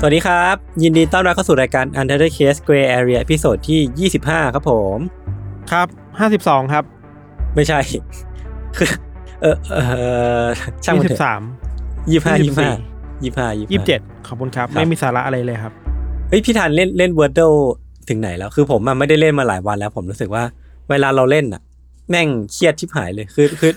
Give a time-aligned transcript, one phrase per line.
[0.00, 4.98] สวัสดีครับ ยินดีต้อนรับเข้าสู่รายการ Untitled Case Gray Area episode ที่ 25 ครับผม
[5.72, 5.86] ครับ
[6.30, 6.84] 52 ครับ
[7.54, 7.78] ไม่ใช่
[8.76, 8.88] คือ
[9.42, 9.78] เออเอ
[10.44, 10.46] อ
[10.84, 13.66] ช่างมันเถอะ23ยี่ห้ายี่ห้า24ยี่ห้ายี่
[14.02, 15.72] 27 ขอบคุณครับครับ ไม่มีสาระอะไรเลยครับ
[16.28, 17.56] เฮ้ย พี่ทันเล่นเล่น Wordle
[18.08, 20.44] ถึงไหนแล้ว คือผมอะไม่ได้เล่นมาหลายวันแล้ว ผมรู้สึกว่า
[20.90, 21.62] เวลาเราเล่นอะ
[22.10, 23.72] แม่งเครียดชิบหายเลย คือคือ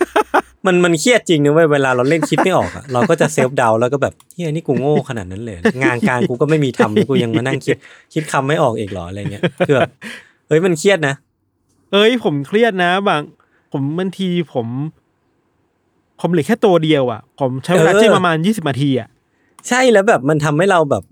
[0.66, 7.78] มันมันเครียดจริงนะเว้ยเวลาเราเล่นคิดไม่ออกอะเราก็จะ self-doubt แล้วก็แบบเฮ้ยนี่กูโง่ขนาดนั้นเลย งานการกูก็ไม่มีทำแล้วกูยังมานั่งคิด
[8.14, 9.90] คิดคำไม่ออกอีกเหรออะไรเงี้ยคือแบบ
[10.48, 11.16] เฮ้ยมันเครียดนะ
[11.92, 13.22] เอ้ยผมเครียดนะบาง
[13.72, 14.68] ผมบางทีผม
[16.20, 19.08] ผมเหลือแค่ตัวเดียวอะ ผมใช้เวลาเออจิ้มประมาณ20นาทีอะ
[19.68, 21.04] ใช่แล้วแบบมันทำให้เราแบบ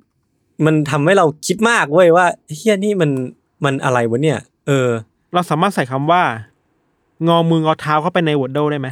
[0.66, 2.26] มันทำให้เราคิดมากเว้ยว่า
[2.56, 3.12] เฮียนี่มัน
[3.66, 4.90] มันอะไรวะเนี่ย เออ
[5.34, 6.22] เราสามารถใส่คำว่า
[7.28, 8.88] งอมืองอเท้าเข้าไปในวอร์ดโดได้ไหม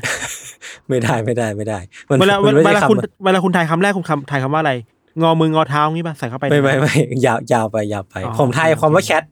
[0.89, 4.73] ไม่ได้ไม่ได้ไม่ได้ มันเวลามันเวไม่ลาใช่คุณคำเวลาคุณทายคำแรกคุณคำทายคำว่าอะไร
[5.21, 6.93] งอมืองอเท้างี้ป่ะใส่เข้าไปไม่ไม่ไม่
[7.25, 9.23] ยาวยาวไปยาวไปอ๋อผมทายโอเคความว่าแคท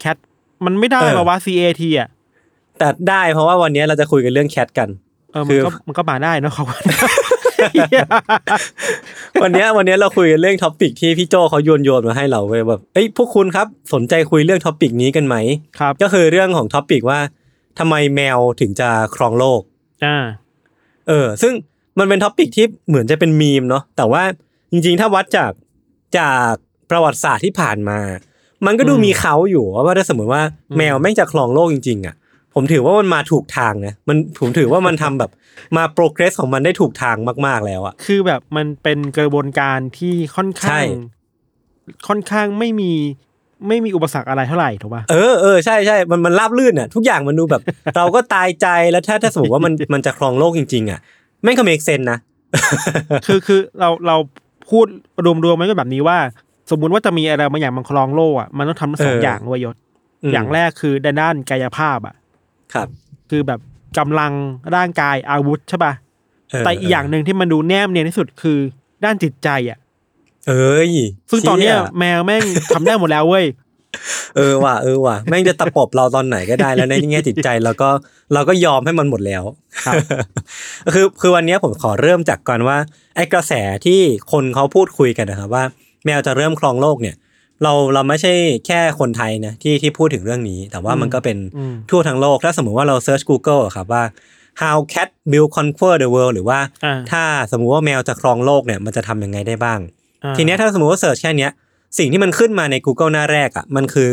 [0.00, 0.16] แคท
[0.64, 2.08] มันไม่ได้เออหรอวะ C A T อะ
[2.78, 4.88] แต่ได้เพราะว่าวันนี้เราจะคุยกันเรื่องแคทกัน
[5.32, 6.78] เออคืมันอก็มันก็มาได้เนอะเขาว่า
[9.42, 15.36] วันนี้วันนี้เราคุยกันเรื่องท็อปิกที่พี่โจเขาโยนโยนมาให้เราเว้ยแบบเอ้ยพวกคุณครับสนใจคุยเรื่องท็อปิกนี้กันไหม
[15.80, 17.18] ครับ ก็คือเรื่องของ topic ว่า
[17.78, 19.60] ทำไมแมวถึงจะครองโลก
[20.04, 20.16] อ่า
[21.08, 21.52] เออ ซึ่ง
[21.98, 24.22] มันเป็น topic ที่เหมือนจะเป็นมีมเนาะแต่ว่า
[24.72, 25.52] จริงๆ ถ้าวัดจาก
[26.18, 26.52] จาก
[26.90, 27.98] ประวัติศาสตร์ที่ผ่านมา
[28.66, 32.14] มันก็ดูอืมมีเขาอยู่ว่าถ้าสมมติว่าอืมแมวแม่งจะครองโลกจริง ๆอะ
[32.54, 35.30] ผมถือว่ามันมาถูกทางนะมันผมถือว่ามันทำแบบ
[35.76, 40.86] มา progress ของมันได้ถูกทางมาก ๆแล้วอะคือแบบมันเป็นกระบวนการที่ค่อนใช่ข้าง
[42.08, 42.92] ค่อนข้างไม่มี
[43.68, 47.62] ไม่มีอุปสรรคอะไรเท่าไหร่ถูกป่ะเออเออใช่ใช่มันมันราบลื่นอะทุกอย่างมันดูแบบ
[47.96, 51.00] เราก็ตายใจแล้วถ้าถ้าสมมติว่ามันมันจะครองโลกจริง ๆ อะ
[51.42, 52.18] แม่งก็เมกเซนนะ
[53.26, 54.16] คือคือเราเรา
[54.70, 54.86] พูด
[55.44, 56.18] รวมๆมันก็แบบนี้ว่า
[56.70, 59.76] สมมุติว่าจะมีอะไรบางอย่างมันครองโลกอะมันต้องทำทั้งสองเออออย่างเวยยศ
[60.22, 62.14] อืมอย่างแรกคือด้านด้านกายภาพอะ
[62.74, 62.88] ครับ
[63.30, 63.60] คือแบบ
[63.98, 64.32] กำลัง
[64.76, 65.92] ร่างกายอาวุธใช่ป่ะ
[66.50, 68.58] เออแต่อีกอย่างหนึ่งที่มันดูแนบเนียนที่สุดคือ
[69.04, 69.78] ด้านจิตใจอะ
[70.48, 70.90] เอ้ย
[71.30, 73.46] ซึ่งตอนเนี้ยเชี่แมวแม่งทำได้หมดแล้วเว้ย
[74.36, 77.90] เออว่ะเออว่ะแม่งจะตะปบเราตอนไหนก็ได้แล้วในแง่จิตใจเราก็
[78.34, 79.42] เราก็ยอมให้มันหมดแล้ว
[79.86, 79.94] ครับ
[80.94, 82.76] คือคือวันนี้ผมขอเริ่มจากก่อนว่า
[83.16, 83.52] ไอ้กระแส
[83.86, 84.00] ที่
[84.32, 85.64] คนเขาพูดคุยกันนะครับว่า
[86.04, 87.16] แมวจะเริ่มครองโลกเนี่ย
[87.62, 88.32] เราเราไม่ใช่
[88.66, 94.04] แค่คนไทยนะที่ที่พูดถึงเรื่องนี้ แต่ว่ามันก็เป็นอืมทั่วทั้งโลกถ้าสมมุติว่าเราเซิร์ช Google อะครับว่า
[94.62, 99.99] how cat will conquer the world หรือว่าอ่าถ้าสมมุติว่าแมวจะครองโลกเนี่ยมันจะทำยังไงได้บ้างอ่า
[100.36, 101.50] ทีเนี้ยถ้าสมมติว่า search แค่เนี้ย
[101.98, 104.12] สิ่งที่มันขึ้นมาใน Google หน้าแรกอะมันคือ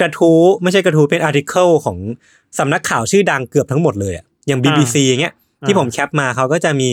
[0.00, 1.98] กระทู้ไม่ใช่กระทู้เป็น article ของ
[2.58, 5.34] สำนักข่าวชื่อดังเกือบทั้งหมดเลยอะอย่าง BBC อย่างเงี้ย
[5.66, 6.90] ที่ผม cap มาเขาก็จะมี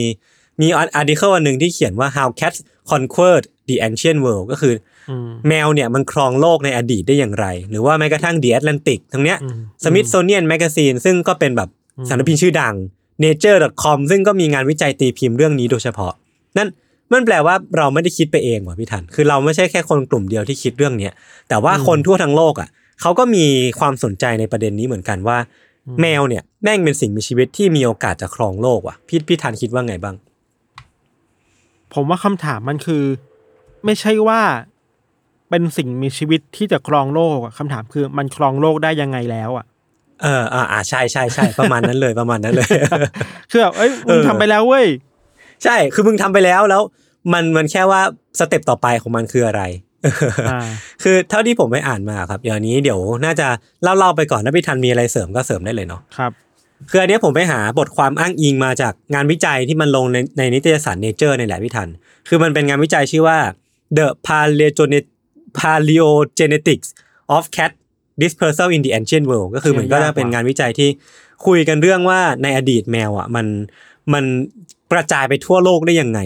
[0.62, 2.60] มี article อันหนึ่งที่เขียนว่า how cats
[2.92, 4.74] conquered the ancient world ก็คือ
[5.10, 11.70] อืมแมวเนี่ยมันครองโลกในอดีตได้อย่างไร หรือว่าแม้กระทั่ง The Atlantic ทั้งเนี้ยอืม Smithsonian Magazine ซึ่งก็เป็นแบบ
[12.10, 12.76] สารพิมพ์ชื่อดัง
[13.24, 16.14] Nature.com ซึ่งก็มีงานวิจัยตีพิมพ์เรื่องนี้โดยเฉพาะ
[16.58, 16.70] นั่น
[17.12, 21.14] มันแปลว่าเราไม่ได้คิดไปเองว่ะพี่ทัน คือเราไม่ใช่แค่คนกลุ่มเดียวที่คิดเรื่องเนี้ย
[21.50, 22.70] แต่ว่าคนทั่วทั้งโลกอะ
[23.02, 23.46] เขาก็มี
[23.80, 25.38] ความสนใจในประเด็นนี้เหมือนกันว่า
[26.02, 30.16] แมวเนี่ยแม่งเป็นสิ่งมีชีวิตที่มีโอกาสจะครองโลกว่ะพี่พี่ทันคิดว่าไงบ้าง
[31.94, 33.04] ผมว่าคำถามมันคือ
[33.86, 34.42] ไม่ใช่ว่า
[35.50, 39.66] เป็นสิ่งมีชีวิตที่จะครองโลกอะคำถามคือมันครองโลกได้ยังไงแล้วอะ
[40.22, 42.70] เอออ่าอ่าใช่ใช่ใช่ประมาณนั้นเลยประมาณนั้นเลย
[43.52, 44.88] คือแบบเอ้ยมึงเออทำไปแล้วเว้ย
[45.64, 46.82] ใช่คือมึงทำไปแล้วแล้ว
[47.34, 48.02] มันมันแค่ว่า
[48.40, 49.64] สเต็ปต่อไปของมันคืออะไร
[50.50, 50.60] อ่า
[51.04, 53.48] คือเท่าที่ผมไปอ่านมาครับเดี๋ยวนี้เดี๋ยวน่าจะ
[53.84, 56.32] เล่าเล่าไปก่อนถ้าพี่ทันมีอะไรเสริมก็เสริมได้เลยเนาะครับ
[56.90, 61.90] คืออันเนี้ยผมไปหาบทความอ้างอิงมาจากงานวิจัยที่มันลงในในนิตยสาร Nature ในแหละพี่ทัน
[62.28, 63.38] คือมันเป็นงานวิจัยชื่อว่า
[63.98, 65.12] The Paleogenet-
[65.60, 66.90] Paleogenetics
[67.36, 67.72] of Cat
[68.22, 70.90] Dispersal in the Ancient World ก็คือเหมือนก็เขียนจะยากเป็นว่ะงานวิจัยที่
[71.46, 73.46] คุยกันเรื่องว่าในอดีตแมวอะมัน
[74.14, 74.26] มัน
[74.92, 76.20] กระจายไปทั่วโลกได้ยังไง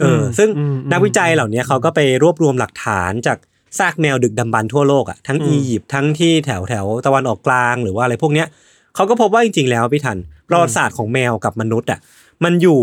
[0.00, 3.38] เอออมซึ่งอืมนักวิจัยเหล่านี้เขาก็ไปรวบรวมหลักฐานจาก
[3.78, 8.46] ซากแมวดึกดำบรรพ์ทั่วโลกอะทั้งอืมอียิปต์ทั้งที่แถวแถวตะวันออกกลางหรือว่าอะไรพวกเนี้ย
[8.94, 10.18] เขาก็พบว่าจริงๆแล้วพี่ทัน
[10.48, 11.98] ประวัติศาสตร์ของแมวกับมนุษย์อะ
[12.44, 12.80] มันอยู่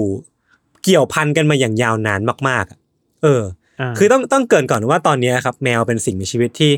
[0.83, 2.77] เกี่ยวพันกันมาอย่างยาวนานมากๆอะ
[3.23, 6.71] เออาคือต้องต้องเกรินก่อนว่าตอนนี้ครับแมวเป็นสิ่งมีชีวิตที่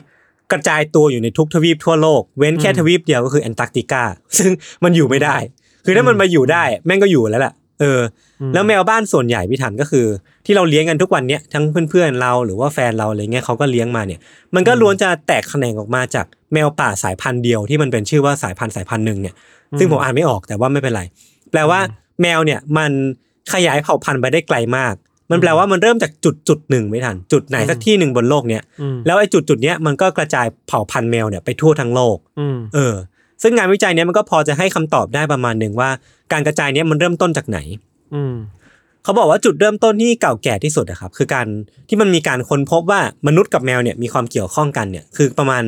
[0.52, 4.04] กระจายตัวอยู่ในทุกทวีปทั่วโลก เว้นแค่อืมทวีปเดียวก็คือแอนตาร์กติกา
[4.38, 4.52] ซึ่ง
[4.84, 5.38] มันอยู่ไม่ได้
[5.86, 8.02] คือถ้ามันมาอยู่ได้ แม่งก็อยู่แล้วแหละ เออ
[8.42, 10.06] อมแล้วแมวบ้านส่วนใหญ่พี่ทันก็คือ
[10.46, 14.20] ที่เราเลี้ยงกันทุกวันเนี้ยทั้งเพื่อนๆเราหรือว่าแฟนเราอะไรเงี้ยเขาก็เลี้ยงมาเนี่ย
[14.56, 19.36] มันก็ล้วนจะแตกแขนงออกมาจากแมวป่าสายพันธุ์เดียวที่มันเป็นชื่อว่าสายพันธุ์สายพันธุ์หนึ่งเนี่ย
[19.80, 21.02] ซึ่งผมอ่านไม่ออกแต่ว่าไม่เป็นไร
[21.52, 21.80] แปลว่า
[22.22, 22.92] แมวเนี่ยมัน
[23.54, 24.96] ขยายเผ่าพันธุ์ไปได้ไกลมาก
[25.32, 32.94] มันแปลว่ามันเริ่มจากจุดจุดหนึ่งไม่ทัน จุดไหนสักที่หนึ่งบนโลกเนี้ยอืมแล้วไอ้จุดจุดเนี้ยมันก็กระจายเผ่าพันธุ์แมวเนี่ยไปทั่วทั้งโลกอืมเออ
[33.44, 35.90] ซึ่งงานวิจัยเนี้ยมันก็พอจะให้คำตอบได้ประมาณหนึ่งว่า
[36.32, 37.60] การกระจายเนี้ยมันเริ่มต้นจากไหน
[38.16, 38.36] อืม
[39.04, 41.48] เขาบอกว่าจุดเริ่มต้นที่เก่าแก่ที่สุดนะครับ คือการ
[41.88, 45.64] ที่มันมีการค้นพบว่ามนุษย์กับแมวเนี่ยมีความเกี่ยวข้องกันเนี่ยคือประมาณ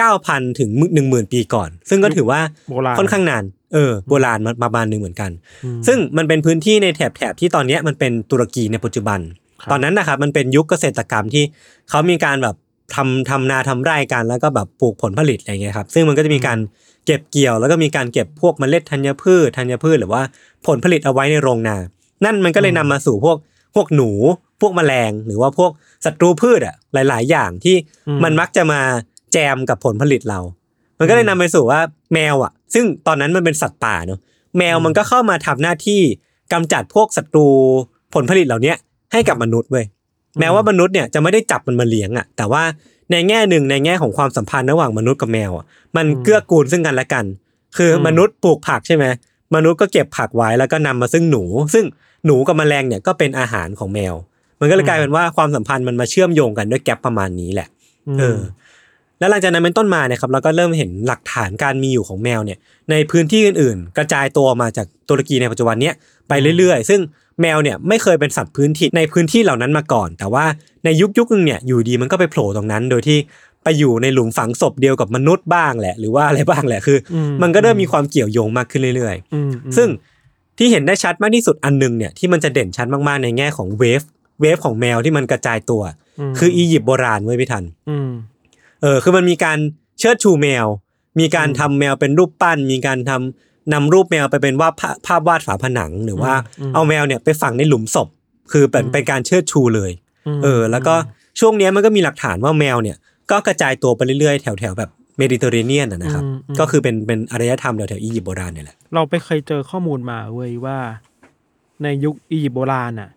[0.00, 0.70] 9,000 ถึง
[1.00, 2.40] 10,000 ปีก่อน ซึ่งก็ถือว่า
[2.70, 5.30] โบราณค่อนข้างนานเออโบราณมาประมาณหนึ่งเหมือนกัน
[5.64, 9.20] อืมซึ่งมันเป็นพื้นที่ในแถบแถบที่ตอนเนี้ยมันเป็นตุรกีในปัจจุบัน
[9.62, 11.44] ครับตอนนั้นนะครับมันเป็นยุคเกษตรกรรมที่
[11.90, 12.56] เขามีการแบบ
[12.94, 16.58] ทำทำนาทำไร่กันแล้วก็แบบปลูกผลผลิตอะไรเงี้ยครับซึ่งมันก็จะมีการ
[17.06, 20.22] เก็บเกี่ยว แล้วก็มีการเก็บพวกเมล็ดธัญพืชธัญพืชหรือว่า
[20.66, 21.76] ผลผลิตเอาไว้ในโรงนา
[22.24, 23.36] นั่นมันก็เลยนำมาสู่พวก
[23.74, 24.10] พวกหนู
[24.60, 25.70] พวกแมลง หรือว่าพวก
[26.04, 27.76] ศัตรูพืชอะหลาย ๆ อย่างที่
[28.08, 28.80] อืมมันมักจะมา
[29.32, 30.40] แจมกับผลผลิตเรา
[30.98, 31.80] มันก็เลยนำไปสู่ว่า
[32.14, 34.20] แมวอะซึ่งตอนนั้นมันเป็นสัตว์ป่าเนอะ
[34.58, 36.00] แมวมันก็เข้ามาทำหน้าที่
[36.52, 37.48] กำจัดพวกศัตรู
[38.14, 38.76] ผลผลิตเหล่าเนี้ย
[39.12, 39.84] ให้กับมนุษย์เว้ย
[40.38, 42.62] แม้ว่ามนุษย์เนี่ยจะไม่ได้จับมันมาเลี้ยงอะ แต่ว่า
[43.10, 45.64] ในแง่หนึ่งในแง่ของความสัมพันธ์ระหว่างมนุษย์กับแมวอะ
[45.96, 47.24] มันเกื้อกูลซึ่งกันและกัน
[47.76, 49.04] คืออมมนุษย์ปลูกผักใช่ไหม
[49.54, 51.42] มนุษย์ก็เก็บผักไว้แล้วก็นำมาซึ่งหนู
[51.74, 51.84] ซึ่ง
[52.26, 54.14] หนูกับแมลงเนี่ยก็เป็นอาหารของแมว
[54.60, 57.68] มันก็เลยกลายเป็นว่าความสัมพันธ์มันมาเชื่อมโยงกันด้วยแกลบประมาณนี้แหละ
[58.14, 58.38] มเออ
[59.22, 62.58] แล้วหลังจากนั้นเป็นต้นมาเนี่ยครับเราก็เริ่มเห็นหลักฐานการมีอยู่ของแมวเนี่ย
[62.90, 65.94] ในพื้นที่อื่นๆ กระจายตัวมาจากตุรกีในปัจจุบันเนี้ย
[66.28, 67.00] ไปเรื่อยๆ ซึ่ง
[67.40, 70.44] แมวเนี่ยไม่เคยเป็นสัตว์พื้นที่ในพื้นที่เหล่านั้นมาก่อน แต่ว่า
[70.84, 73.18] ในยุคยุคนึงเนี่ยอยู่ดีมันก็ไปโผล่ตรงนั้น โดยที่
[73.64, 79.88] ไปอยู่ในหลุมฝังศพเดียวกับมนุษย์บ้างแหละ หรือว่าอะไรบ้างแหละคืออมมันก็เริ่มมีความเกี่ยวโยงมากขึ้นเรื่อยๆอืมอืมซึ่ง
[80.58, 84.02] ที่เห็นได้ชัดมากที่สุดอันหนึงเนี่ยที่มันจะเด่นชัดมากๆในแง่ของ wave
[84.40, 85.82] wave ของแมวที่มันกระจายตัว
[86.30, 88.10] มคืออียิปต์โบราณเว้ยพี่ทันอืม
[88.82, 89.58] เออคือมันมีการ
[89.98, 90.66] เชิดชูแมว
[91.20, 98.08] มีการอืมทำแมวเป็นรูปปั้น มีการทำนำรูปแมวไปเป็นวาดภาพภาพวาดฝาผนังหรือว่าอืมเอาแมวเนี่ยไปฝังในหลุมศพ
[98.52, 99.90] คือเป็นอืมเป็นการเชิดชูเลย
[100.38, 100.94] มเออ แล้วก็
[101.40, 102.96] ช่วงเนี้ยมันก็มีหลักฐานว่าแมวเนี่ย
[103.30, 110.78] ก็กระจายตัวไปเรื่อยๆ แถวๆแบบเมดิเตอร์เรเนียนนะครับอืมอืมก็คือเป็นเป็นอารยธรรมแถวๆอียิปต์โบราณเนี่ยแหละ เราไปเคยเจอข้อมูลมาเว้ยว่า
[111.82, 113.10] ในยุคอียิปต์โบราณน่ะ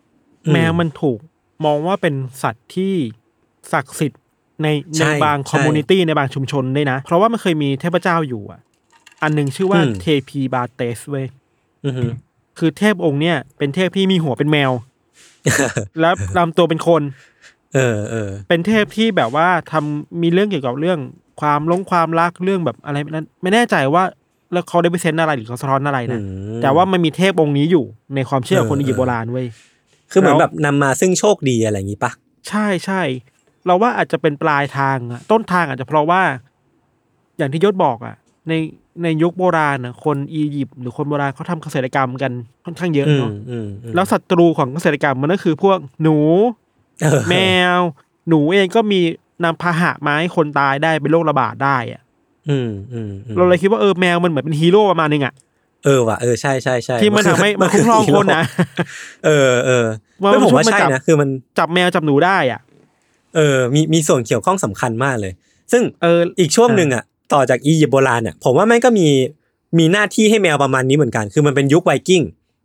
[0.46, 1.18] อืมแมวมันถูก
[1.64, 2.94] มองว่าเป็นสัตว์ที่
[3.72, 4.22] ศักดิ์สิทธิ์
[4.62, 8.60] ในใช่ในบางใช่ community ในบางชุมชนด้วยนะ เพราะว่ามันเคยมีเทพเจ้าอยู่อะ
[9.22, 11.26] อันหนึ่งชื่อว่าอืมเทพีบาเตสเว้ย
[11.84, 12.06] อือฮึ
[12.58, 14.72] คือเทพองค์เนี่ยเป็นเทพที่มีหัวเป็นแมว
[16.00, 17.02] แล้วลำตัวเป็นคน
[17.74, 20.98] เออเออเป็นเทพที่แบบว่าทำมีเรื่องเกี่ยวกับเรื่อง
[21.40, 24.04] ความลงความรักเรื่องแบบอะไรนั้น ไม่แน่ใจว่า
[24.52, 26.26] แล้วเขาได้ไปเซนอะไรหรือเขาสะท้อนอะไรนะอื
[26.58, 27.84] มแต่ว่ามันมีเทพองค์นี้อยู่
[28.14, 29.46] ในความเชื่อของคนเอออียิปต์โบราณเว้ย
[30.10, 32.10] คือเหมือนแล้วแบบนำมาซึ่งโชคดีอะไรอย่างนี้ปะ
[32.48, 33.02] ใช่ใช่
[33.66, 36.22] เราว่าอาจจะเป็นปลายทางอะต้นทางอาจจะเพราะว่า
[37.38, 38.16] อย่างที่ยศบอกอะ
[38.48, 38.52] ใน
[39.02, 42.32] ในยุคโบราณอะคนอียิปต์หรือคนโบราณเขาทำเกษตรกรรมกัน
[42.64, 46.18] ค่อนข้างเยอะอืมเนาะอืมอืมแล้วศัตรูของเกษตรกรรมมันก็คือพวกหนู
[47.02, 47.36] เออแม
[47.76, 47.78] ว
[48.28, 49.00] หนูเองก็มี
[49.44, 52.02] นำพาหะมาให้คนตายได้เป็นโรคระบาดได้อะ
[52.50, 55.34] อืมอืมอืมเราเลยคิดว่าเออแมวมันเหมือนเป็นฮีโร่ประมาณนึงอะ
[55.84, 58.44] เออว่ะเออใช่ใช่ใช่ที่มันทำให้มันคุ้มครองคนนะ
[59.26, 59.86] เออเออ
[60.22, 62.60] ว่าไม่ผมว่ามันใช่จับนะคือมันจับแมวจับหนูได้อะ
[63.36, 65.32] เออมีมีส่วนเกี่ยวข้องสำคัญมากเลย
[65.72, 69.08] ซึ่งเอออีกช่วงหนึ่งอะต่อจากอียิปต์โบราณอะผมว่าแม่งก็มี
[69.78, 72.22] มีหน้าที่ให้แมวประมาณนี้เหมือนกัน คือมันเป็นยุคไวกิ้ง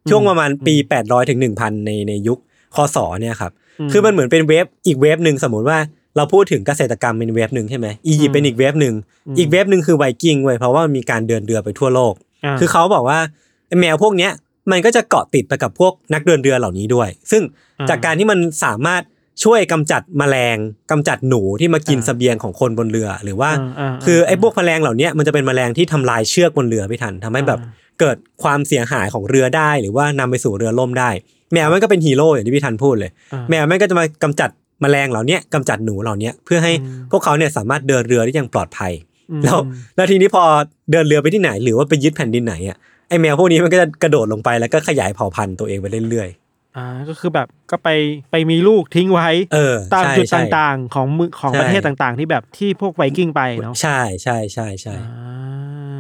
[0.09, 2.39] ช่วงประมาณปี 800ถึง1,000 ในในยุค
[2.75, 5.79] คศเนี่ยครับอืมคือมันเหมือนเป็นเวฟอีกเวฟหนึ่งสมมติว่า
[6.15, 8.95] เราพูดถึงเกษตรกรรมเป็นเวฟหนึ่งใช่ไหมอียิปต์เป็นอีกเวฟหนึ่ง
[9.27, 13.19] อืมอีกเวฟหนึ่งคือไวกิ้งเว้ยเพราะว่ามันมีการเดินเรือไปทั่วโลกาคือเขาบอกว่า
[13.67, 14.31] ไอ้แมวพวกเนี้ย
[14.71, 17.43] มันก็จะเกาะติดไปกับพวกนักเดินเรือเหล่านี้ด้วย ซึ่ง
[17.79, 19.01] อ่าจากการที่มันสามารถ
[19.43, 20.57] ช่วยกำจัดแมลง
[20.91, 31.09] กำจัดหนูที่มากินอ่าเสบียงของคนบนเรือ หรือว่าอ่าอ่าคือไอ้พวกแมลงเหล่าเนี้ยมันจะเป็นแมลงที่ทำลายเชือกบนเรือไม่ทันทำให้แบบอ่าเกิดความเสียหายของเรือได้ หรือว่านำไปสู่เรือล่มได้
[31.53, 34.50] แมวมันก็เป็นฮีโร่อย่างที่พี่ทันพูดเลยอ่าแมวมันก็จะมากำจัด
[34.81, 38.91] แมลงเหล่าเนี้ยกำจัดหนูเหล่าเนี้ยเพื่อให้อืมพวกเขาเนี่ยสามารถเดินเรือได้อย่างปลอดภัย
[39.31, 39.57] อืมแล้ว
[39.95, 40.43] แล้วทีนี้พอ
[40.91, 42.77] เดินเรือไปที่ไหน หรือว่าไปยึดแผ่นดินไหนอะ
[43.09, 46.29] ไอแมวพวกนี้มันก็จะกระโดดลงไปแล้วก็ขยายเผ่าพันธุ์ตัวเองไปเรื่อย
[46.75, 47.89] อ่าก็คือแบบก็ไป
[48.31, 55.05] ไปมีลูกทิ้งไว้ๆเออตามใช่จุดใช่ต่างๆ ของมือของใช่ประเทศต่างๆ ที่แบบที่พวกไวกิ้งไปเนาะใช่ใช่ใช่ใช่อ่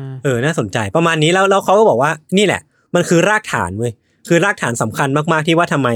[0.05, 2.61] าเออน่าสนใจประมาณนี้แล้วแล้วเขาก็บอกว่านี่แหละ
[2.95, 3.91] มันคือรากฐานเว้ย
[4.27, 5.89] คือรากฐานสำคัญมากๆที่ว่าทำไม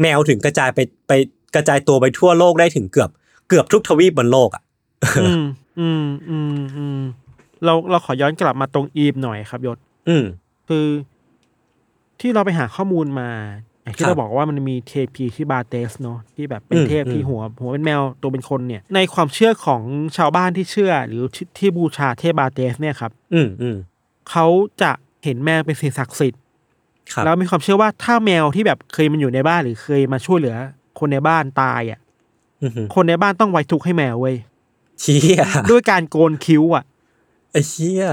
[0.00, 1.12] แมวถึงกระจายไปไป
[1.54, 3.10] กระจายตัวไปทั่วโลกได้ถึงเกือบ
[3.48, 4.62] เกือบทุกทวีปบนโลกอะ
[5.18, 5.44] อืม
[5.80, 7.00] อืมอืมอืม
[7.64, 10.24] เราเราขอย้อนกลับมาตรงอีฟหน่อยครับยศ อืม
[10.68, 10.86] คือ
[12.20, 19.82] ที่เราไปหาข้อมูลมาอย่าง ที่ครับเราบอกว่ามันมีเทพีที่บาเตสเนาะที่แบบเป็นอืมเทพที่อืมหัวหัวเป็นแมวตัวเป็นคนเนี่ย ในความเชื่อของ
[20.16, 23.76] ชาวบ้านที่เชื่อ หรือที่ที่บูชาเทพบาเตสเนี่ยครับ อืมอืม
[24.30, 24.46] เขา
[24.82, 24.90] จะ
[25.24, 26.40] เห็นแมวเป็นสิ่งศักดิ์สิทธิ์
[27.12, 30.56] ครับแล้วมีความเชื่อว่าถ้าแมวที่แบบเคยมันอยู่ในบ้านหรือเคยมาช่วยเหลือ
[30.98, 32.00] คนในบ้านตายอะ
[32.62, 34.36] อือหือคนในบ้านต้องไว้ทุกข์ให้แมวเว้ย
[35.00, 36.84] เชี่ยด้วยการโกนคิ้วอะ
[37.52, 38.06] ไอ้เชี่ย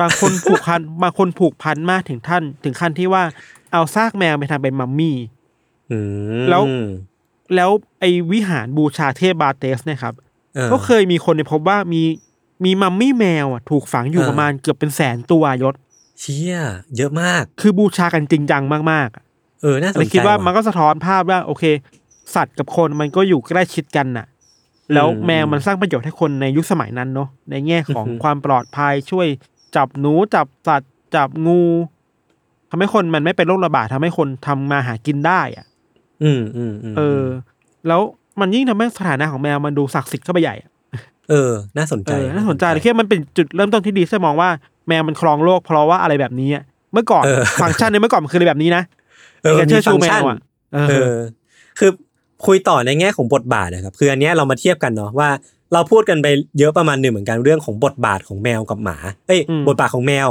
[0.00, 3.22] บางคนผูกพัน บางคนผูกพันมากถึงท่าน ถึงขั้นที่ว่า
[3.72, 5.16] เอาซากแมวไปทำเป็นมัมมี่
[5.90, 5.98] อื
[6.42, 6.62] มแล้ว
[7.54, 10.14] แล้วไอ้วิหารบูชาเทพบาเตสเนี่ยครับ
[10.56, 12.02] ออก็เคยมีคนไปพบว่ามี
[12.64, 15.74] มีมัมมี่แมวอะถูกฝังอยู่เออประมาณเกือบเป็นแสนตัวยศ
[16.20, 16.56] เชี่ย
[16.96, 19.24] เยอะมาก คือบูชากันจริงจังมากๆอะ
[19.62, 21.64] เออน่าสนเลยใจคิดว่ามันว่ะก็สะท้อนภาพว่า โอเค
[22.34, 24.26] สัตว์กับคนมันก็อยู่ใกล้ชิดกันน่ะ
[24.94, 29.26] แล้วอืมแมวมันสร้างประโยชน์ให้คนในยุคสมัยนั้นเนาะในแง่ของอือหือความปลอดภัยช่วย
[29.76, 31.62] จับหนูจับสัตว์ จับงู
[32.70, 35.66] ทำให้คนมันไม่เป็นโรคระบาดทำให้คนทำมาหากินได้อะ
[36.22, 37.24] อืมอืมอืมเออ
[37.88, 38.00] แล้ว
[38.40, 40.70] มันยิ่งทำให้สถานะของแมวมันดูศักดิ์สิทธิ์เข้าไปใหญ่อะ
[41.30, 44.50] เออ น่าสนใจเออน่าสนใจเลยคิดว่ามันเป็นจุดเริ่มต้นที่ดีที่จะมองว่า
[44.88, 48.82] แมวมันครองโลกเพราะว่าอะไรแบบนี้อะเมื่อก่อนเออฟังก์ชันในเมื่อก่อนมันคืออะไรแบบนี้นะ
[49.44, 50.38] เออในการเชิดชูมีแมฟังก์ชันวอะ
[50.74, 51.18] เออเออ
[51.78, 51.90] คือ
[52.46, 55.30] คุยต่อในแง่ของบทบาทนะครับคืออันเนี้ยเรามาเทียบกันเนาะว่า
[55.72, 56.26] เราพูดกันไป
[56.58, 60.28] เยอะประมาณหนึ่งเหมือนกันเรื่องของบทบาทของแมวกับหมาเอ้ยบทบาทของแมว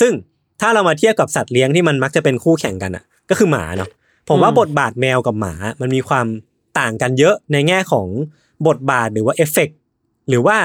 [0.00, 0.12] ซึ่ง
[0.60, 3.90] ถ้าเรามาเทียบกับสัตว์เลี้ยงที่มันมักจะเป็นคู่แข่งกันอะ ก็คือหมาเนาะ
[4.28, 6.26] ผมว่าบทบาทแมวกับหมา มันมีความ
[6.78, 8.06] ต่างกันเยอะในแง่ของ
[8.66, 9.76] บทบาทหรือว่าเอฟเฟกต์
[10.28, 10.56] หรือว่า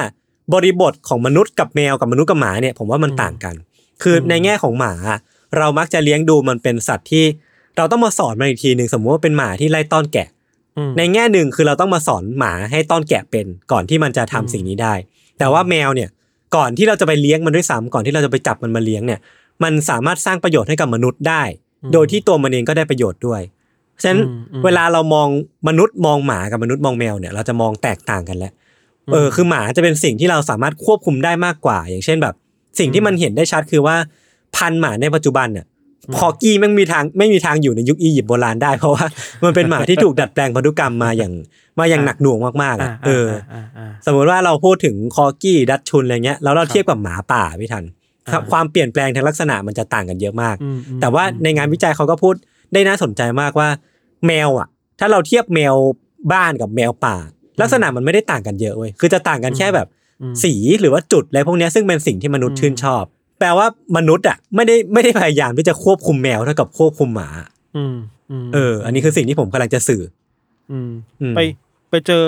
[0.54, 3.54] บริบทของมนุษย์กับแมวกับมนุษย์กับหมาเนี่ยผมว่ามันต่างกัน
[4.02, 4.94] คือในแง่ของหมา
[5.58, 7.24] เรามักจะเลี้ยงดูมันเป็นสัตว์ที่
[7.76, 10.35] เราต้องมาสอนมันอีกทีหนึ่งสมมติว่าเป็นหมาที่ไล่ต้อนแกะอืม
[10.98, 14.94] ในแง่หนึ่งคือเราต้องมาสอนหมาให้ต้อนแกะเป็นก่อนที่มันจะทำสิ่งนี้ได้
[15.38, 16.08] แต่ว่าแมวเนี่ย
[16.56, 19.20] ก่อนที่เราจะไปเลี้ยงมันด้วยซ้ำก่อนที่เราจะไปจับมันมาเลี้ยงเนี่ย
[19.62, 21.42] มันสามารถสร้างประโยชน์ให้กับมนุษย์ได้
[21.92, 23.40] โดยที่ตัวมันเองก็ได้ประโยชน์ด้วย
[24.02, 25.28] ฉะนั้นอืมอืมเวลาเรามอง
[25.68, 28.52] มนุษย์มองหมากับมนุษย์มองแมวเนี่ยเราจะมองแตกต่างกันแล้ว
[29.12, 32.34] เออคือหมาจะเป็นสิ่งที่เราสามารถควบคุมได้มากกว่า อย่างเช่นแบบ
[32.78, 33.96] สิ่งที่มันเห็นได้ชัดคือว่า
[34.56, 35.66] พันธุ์หมาในปัจจุบันเนี่ย
[36.18, 39.04] คอกี้ไม่มีทางไม่มีทางอยู่ในยุคอียิปต์โบราณได้ เพราะว่า
[39.44, 41.32] มันเป็นหมาที่ถูกดัดแปลงพันธุกรรมมาอย่าง
[41.78, 47.84] มาอย่างหนักหน่วงมากๆอ่าอะเอออ่าอ่าสมมติว่าเราพูดถึงคอกี้ดัตชุนอะไรเงี้ยแล้วเราเทียบกับหมาป่าพี่ทัน
[48.26, 52.34] อ่าความเปลี่ยนแปลงทางลักษณะมันจะต่างกันเยอะมากอืมอืมแต่ว่าในงานวิจัยเขาก็พูด
[52.72, 53.68] ได้น่าสนใจมากว่า
[54.26, 55.74] แมวอะ ถ้าเราเทียบแมว
[56.32, 57.16] บ้านกับแมวป่า
[57.60, 59.88] ลักษณะมันไม่ได้ต่างกันเยอะเว้ยคือจะต่างกันแค่แบบ
[60.22, 63.04] อืมสีหรือว่าจุดอะไรพวกเนี้ยซึ่งเป็นสิ่งที่มนุษย์อืมชื่นชอบ
[63.38, 63.66] แปลว่า
[63.96, 67.28] มนุษย์อะไม่ได้ไม่ได้พยายามที่จะควบคุมแมวเท่ากับควบคุมหมา
[67.76, 67.96] อืม
[68.30, 70.02] อืมเออ อันนี้คือสิ่งที่ผมกำลังจะสื่อ
[70.72, 70.90] อืม
[71.20, 71.40] อืมไป
[71.90, 72.24] ไปเจอ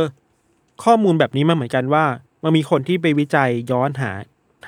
[0.84, 2.04] ข้อมูลแบบนี้มาเหมือนกันว่า
[2.44, 4.10] มันมีคนที่ไปวิจัยย้อนหา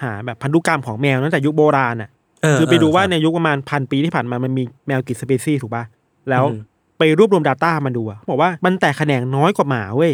[0.02, 2.11] หาแบบพันธุกรรมของแมวตั้งแต่ยุคโบราณอะ
[2.42, 5.85] เคือไปดูว่าเครับในยุคประมาณพันปีที่ผ่านมามันมีแมวกี่สเปซีถูกป่ะ
[6.30, 6.61] แล้วอืม
[6.99, 10.12] ไปรวบรวม Data มาดูอะบอกว่ามันแตกแขนงน้อยกว่าหมาเว้ย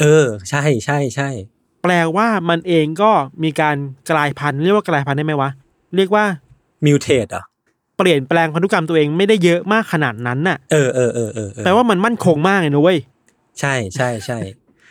[0.00, 1.28] เออ ใช่ใช่ใช่
[1.82, 3.10] แปลว่ามันเองก็
[3.44, 3.76] มีการ
[4.10, 5.50] กลายพันธุ์เรียกว่ากลายพันธุ์ได้ไหมวะ
[5.96, 6.24] เรียกว่า
[6.84, 7.44] มิวเทสอะ
[7.96, 12.98] เปลี่ยนแปลงพันธุกรรมตัวเองไม่ได้เยอะมากขนาดนั้นน่ะเออเออเออเออเออแปลว่ามันมั่นคงมากเลยนะเว้ย
[13.60, 14.38] ใช่ใช่ใช่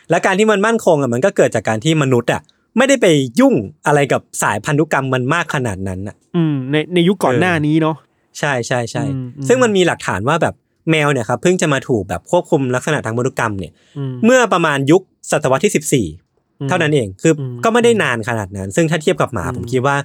[0.09, 2.41] และการที่มันมั่นคงอะมันก็เกิดจากการที่มนุษย์อะ
[2.77, 3.07] ไม่ได้ไป
[3.39, 3.55] ยุ่ง
[3.87, 7.95] อะไรกับสายพันธุกรรมมันมากขนาดนั้นอะ อืมในในยุคก่อนเออหน้านี้เนาะ
[8.39, 10.53] ใช่ใช่ใช่อืมอืมซึ่งมันมีหลักฐานว่าแบบ
[10.91, 16.07] แมวเนี่ยครับเพิ่งจะมาถูกแบบควบคุมลักษณะทางพันธุกรรมเนี่ยอืมเมื่อประมาณยุคศตวรรษที่สิบสี่
[16.59, 19.95] อืมเท่านั้นเองคืออมก็ไม่ได้นานขนาดนั้น ซึ่งถ้าเทียบกับหมาอืมผมคิดว่า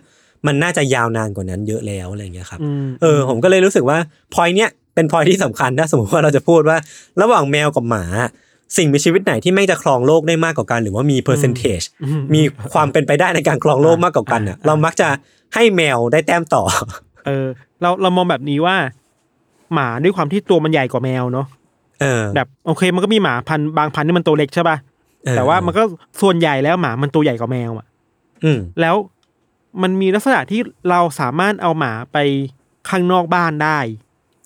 [0.47, 3.99] มันน่าจะยาวนานกว่านั้นเยอะแล้วอะไรอย่างเงี้ยครับมเออผมก็เลยรู้สึกว่า
[4.35, 6.76] พอยเนี้ยเป็นพอยที่สำคัญถ้าสมมติว่าเราจะพูดว่า
[7.23, 8.04] ระหว่างแมวกับหมา
[8.76, 12.42] สิ่งมีชีวิตไหนที่ไม่งจะครองโลกได้มากกว่ากัน หรือว่ามี percentage อืมี
[12.73, 15.09] ความเป็นไปได้ในการครองโลกมากกว่ากันอะอ่าเรามักจะ
[15.54, 16.62] ให้แมวได้แต้มต่อ
[17.26, 17.47] เออ
[17.82, 18.76] เราเรามองแบบนี้ว่า
[19.75, 21.47] หมาด้วยความที่ตัวมันใหญ่กว่าแมวเนาะ
[22.00, 24.76] เออ แบบโอเค มันก็มีหมาพันธุ์บางพันธุ์ที่มันตัวเล็กใช่ป่ะ
[25.25, 25.82] เออแต่ว่ามันก็
[26.23, 27.87] ส่วนใหญ่แล้วหมามันตัวใหญ่กว่าแมวอะ
[28.44, 28.94] อืมแล้ว
[29.82, 30.60] มันมีลักษณะที่
[30.90, 32.18] เราสามารถเอาหมาไป
[32.88, 33.78] ข้างนอกบ้านได้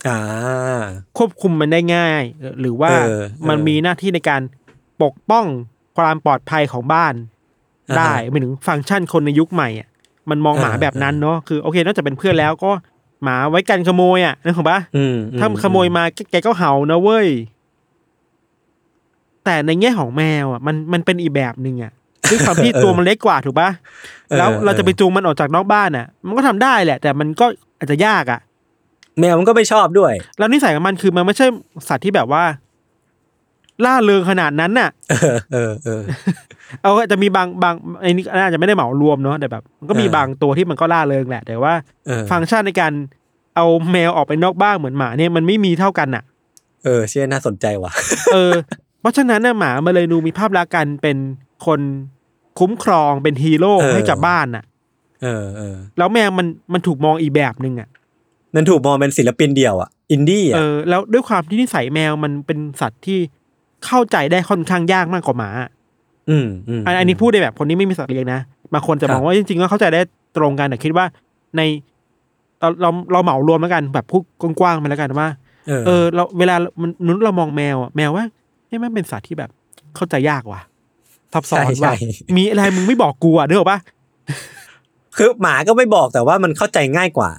[0.08, 0.18] อ่า
[1.18, 4.42] ควบคุมมันได้ง่ายเออหรือว่าเออเออมันมีหน้าที่ในการ
[5.02, 5.46] ปกป้อง
[5.96, 7.14] ความปลอดภัยของบ้าน
[7.96, 9.88] ได้อ่าฮะหมายถึงฟังก์ชันคนในยุคใหม่อะ
[10.30, 12.72] มันมองหมาอ่าแบบนั้นเนาะคือโอเคนอกจากเป็นเพื่อนแล้วก็
[13.22, 17.28] หมาไว้กันขโมยอะนึกออกปะอืมถ้าขโมยมาแกแกก็เห่านะเว้ย
[19.44, 21.92] แต่ในแง่ของแมวอะมันมันเป็นอีกแบบหนึ่งอะ
[22.30, 23.70] ด้วยความที่ตัวมันเล็กกว่าถูกปะ
[24.38, 27.46] แล้วเราจะไปจูงมันออกจากนอกบ้านอะ มันก็ทำได้แหละ แต่มันก็
[27.78, 28.40] อาจจะยากอะ
[29.18, 31.46] แมวมันก็ไม่ชอบด้วย แล้วนิสัยของมันคือมันไม่ใช่
[31.88, 32.44] สัตว์ที่แบบว่า
[33.84, 36.02] ล่าเริงขนาดนั้นน่ะ เออเออเออ
[36.82, 41.72] เอาอาจจะมีบางบางไอ้นี่อาจจะไม่ได้เหมารวมเนาะแต่แบบ มันก็มีเออบางตัวที่มันก็ล่าเริงแหละ แต่ว่า
[42.06, 42.92] เออฟังก์ชันในการ
[43.56, 46.22] เอาแมวออกไปนอกบ้านเหมือนหมาเนี่ยมันไม่มีเท่ากันน่ะ
[46.84, 47.92] เออเชื่อน่าสนใจว่ะ
[48.32, 48.52] เออ
[49.00, 51.16] เพราะฉะนั้นน่ะหมามันเลยดูมีภาพลักษณ์การเป็น
[51.66, 51.80] คน
[52.58, 54.64] คุ้มครองเป็นฮีโร่เออให้กับบ้านน่ะ
[55.22, 57.88] เออเออแล้วแมวมันมันถูกมองอีกแบบหนึ่งอะ
[58.54, 63.18] นั่นถูกมองเป็นศิลปินเดี่ยวอะอินดี้เออะอแล้วด้วยความที่นิสัยแมวมันเป็นสัตว์ที่
[63.86, 65.50] เข้าใจได้ค่อนข้างยากมากกว่าหมา
[66.30, 68.40] อืมอืมอันอันนี้พูดในแบบคนที่ไม่มีสัตว์เลี้ยงนะ
[68.74, 70.00] บางคนจะครับมองว่าจริงๆก็เข้าใจได้
[70.36, 71.06] ตรงกันแต่คิดว่า
[71.56, 71.60] ใน
[72.60, 74.22] เราเราเราเหมารวมแล้วกันแบบพูด
[74.60, 75.28] กว้างๆไปแล้วกันว่า
[75.66, 78.24] เออเออเราเวลามันนุ้นเรามองแมวอะแมวว่า
[78.66, 79.50] เฮ้ยมันเป็นสัตว์ที่แบบ
[79.96, 80.60] เข้าใจยากว่ะ
[81.34, 83.78] ซับซ้อนใช่ว่ะใช่มีอะไรมึงไม่บอกกูอะเนกอะปะ
[85.16, 87.30] คือหมาก็ไม่บอกแต่ว่ามันเข้าใจง่ายกว่า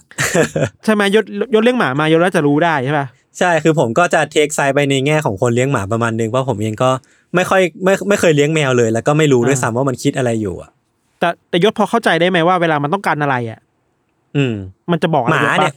[0.86, 3.08] ใช่ไหมยศยศเลี้ยงหมามายศน่าจะรู้ได้ใช่ปะ
[3.40, 6.90] ใช่คือผมก็จะเทคไซด์ไปในแง่ของคนเลี้ยงหมาประมาณนึงเพราะผมเองก็
[7.36, 10.72] ไม่ค่อยไม่ไม่เคยเลี้ยงแมวเลย แล้วก็ไม่รู้ด้วยซ้ำว่ามันคิดอะไรอยู่อะ
[11.20, 13.60] แต่แต่ยศพอเข้าใจได้ไหมว่าเวลามันต้องการอะไรอะ
[14.36, 14.54] อืม
[14.92, 15.76] มันจะบอกอะหไรมาปะเนี่ย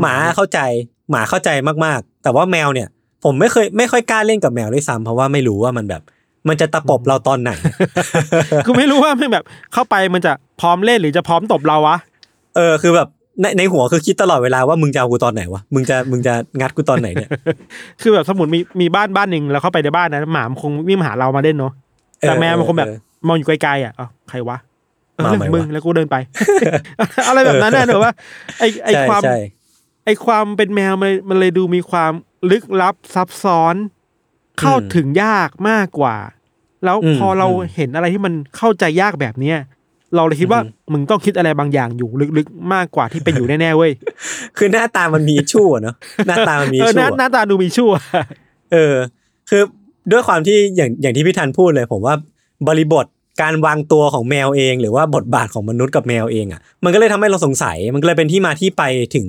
[0.00, 0.60] หมาเข้าใจ
[1.10, 1.50] หมาเข้าใจ
[1.84, 2.88] มากๆ แต่ว่าแมวเนี่ย
[3.24, 6.02] ผมไม่เคยไม่ค่อยกล้าเล่นกับแมวด้วยซ้ำเพราะว่าไม่รู้ว่ามันแบบ
[6.48, 7.50] มันจะตะปบเราตอนไหน
[8.66, 11.96] คือไม่รู้ว่ามันแบบเข้าไปมันจะพร้อมเล่นหรือจะพร้อมตบเราวะ
[12.56, 13.08] เออคือแบบ
[13.40, 17.30] ในในหัวคือคิดตลอดเวลาว่ามึงจะเอากูตอนไหนวะ มึงจะมึงจะงัดกูตอนไหนเนี่ย
[18.02, 21.72] คือแบบสมมติมีมีบ้านบ้านหนึ่งแล้วเข้าไปในบ้านนะหมามันคงวิ่งมาหาเรามาเล่นเนาะ
[22.20, 24.56] แต่แมวมันคงแบบเออมองอยู่ไกลๆอะอ๋อใครวะ
[25.16, 26.16] เออมาเรื่องไหมของมึงวะแล้วกูเดินไป
[27.28, 28.12] อะไรแบบนั้นน่ะเนอะว่า
[28.58, 29.38] ไอไอใช่ความใช่
[30.04, 32.12] ไอความเป็นแมวมันมันเลยดูมีความ
[32.50, 33.74] ลึกลับซับซ้อน
[34.60, 36.16] เข้าถึงยากมากกว่า
[36.84, 39.58] แล้วอืมพอเราอืมเห็นอะไรที่มันเข้าใจยากแบบเนี้ย
[40.16, 43.92] เราเลยคิดว่าอือฮึมึงต้องคิดอะไรบางอย่างอยู่ลึกๆ มากกว่าที่เป็นอยู่แน่ๆเว้ย
[44.56, 45.94] คือหน้าตามันมีชั่วเนาะ
[46.26, 47.92] หน้าตามันมีเออหชั่น้าวหน้าตาดูมีชั่ว
[48.72, 48.94] เออ
[49.50, 49.62] คือ
[50.12, 52.14] ด้วยความที่อย่างอย่างที่พี่ธันพูดเลย ผมว่า
[52.68, 53.06] บริบท
[53.42, 58.82] การวางตัวของแมวเอง หรือว่าบทบาทของมนุษย์กับแมวเองอะ มันก็เลยทำให้เราสงสัย มันก็เลยเป็นที่มาที่ไป
[59.14, 59.26] ถึง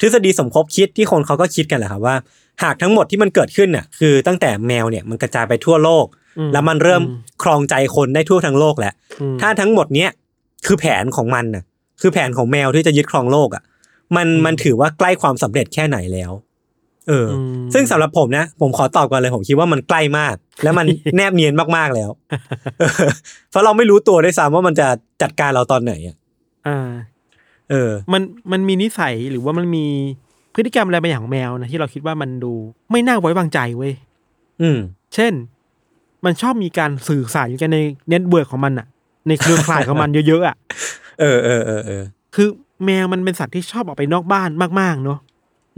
[0.00, 2.16] ทฤษฎีสมคบคิดที่คนเขาก็คิดกันแหละครับว่า
[2.62, 6.06] หากทั้งหมดที่มันเกิดขึ้นน่ะคือตั้งแต่แมวเนี่ยมันกระจายไปทั่วโลก
[6.38, 10.10] อืมแล้วมันเริ่มอืมครองใจคนได้ทั่วทั้งโลกแล้วอืมถ้าทั้งหมดเนี้ย
[10.66, 11.64] คือแผนของมันน่ะ
[12.00, 13.62] คือแผนของแมวที่จะยึดครองโลกอะ
[14.16, 16.32] มันมันถือว่าใกล้ความสำเร็จแค่ไหนแล้ว
[17.08, 20.86] เอออมซึ่งสำหรับผมนะ ผมขอตอบก่อนเลยผมคิดว่ามันใกล้มาก แล้วมัน
[21.16, 22.10] แนบเนียนมากๆแล้ว
[22.80, 23.08] เออ
[23.50, 24.88] เพราะเราไม่รู้ตัวด้วยซ้ำว่ามันจะ
[25.22, 26.16] จัดการเราตอนไหนอะ
[26.66, 26.90] อ่า
[27.70, 29.86] เออ มันมันมีนิสัยหรือว่ามันมี
[30.54, 32.52] พฤติกรรมอะไรบางอย่างของแมวนะที่เราคิดว่ามันดู
[32.90, 33.92] ไม่น่าไว้วางใจเว้ย
[34.62, 34.78] อืม
[35.14, 35.32] เช่น
[36.24, 37.78] มันชอบมีการสื่อสารกันใน
[38.08, 38.86] network ของมันอะ
[39.28, 40.56] ในเครือข่ายของมันเยอะๆอะ
[41.20, 42.02] เออเออเออเออ
[42.34, 42.48] คือ
[42.84, 44.48] แมวมันเป็นสัตว์ที่ชอบออกไปนอกบ้าน
[44.80, 45.18] มากๆเนาะ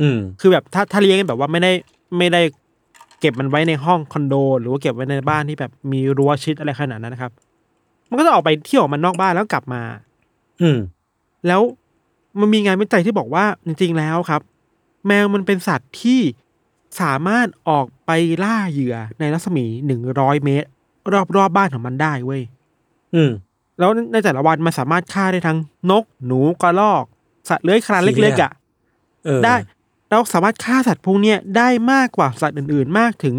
[0.00, 1.72] อืม คือแบบถ้าถ้าเลี้ยงแบบว่าไม่ได้
[2.18, 2.42] ไม่ได้
[3.20, 7.32] เก็บมันไว้ในห้องคอนโด หรือว่าเก็บไว้ในบ้านที่แบบมีรั้วชิดอะไรขนาดนั้นนะครับ
[8.08, 9.82] มันก็จะออกไปเที่ยวออกมันนอกบ้านแล้วกลับมา
[10.62, 10.78] อืม
[11.46, 11.60] แล้ว
[12.40, 14.40] มันมีงานวิจัยที่บอกว่าจริงๆแล้วครับ
[15.06, 16.20] แมวมันเป็นสัตว์ที่
[17.00, 18.10] สามารถออกไป
[18.44, 20.68] ล่าเหยื่อในรัศมีหนึ่งร้อยเมตร
[21.12, 22.42] รอบๆบบ้านของมันได้เว้ย
[23.14, 23.32] อืม
[23.78, 25.58] แล้วในแต่ละวันมันสามารถฆ่าได้ทั้ง
[25.90, 27.04] นก หนูกระรอก
[27.48, 28.52] สัตว์เลื้อยคลานเล็กๆอะ
[29.24, 29.56] เออได้
[30.08, 33.36] แล้วสามารถฆ่าสัตว์พวกเนี้ยได้มากกว่าสัตว์อื่นๆ มากถึง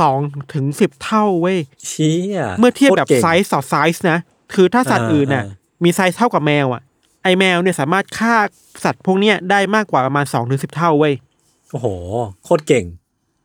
[0.00, 0.18] สอง
[0.54, 4.18] ถึงสิบเท่าเว้ยเชี่ยเมื่อเทียบแบบโคตรก่งไซส์ต่อไซส์นะ
[4.54, 6.82] คือถ้าสัตว์อื่นน่ะอ่ามีไซส์เท่ากับแมวอะ
[7.22, 8.34] ไอแมวเนี่ยสามารถฆ่า
[8.84, 11.14] สัตว์พวกเนี้ยได้มากกว่าประมาณสองถึงสิบเท่าเว้ย
[11.70, 11.86] โอ้โห
[12.44, 12.84] โคตรเก่ง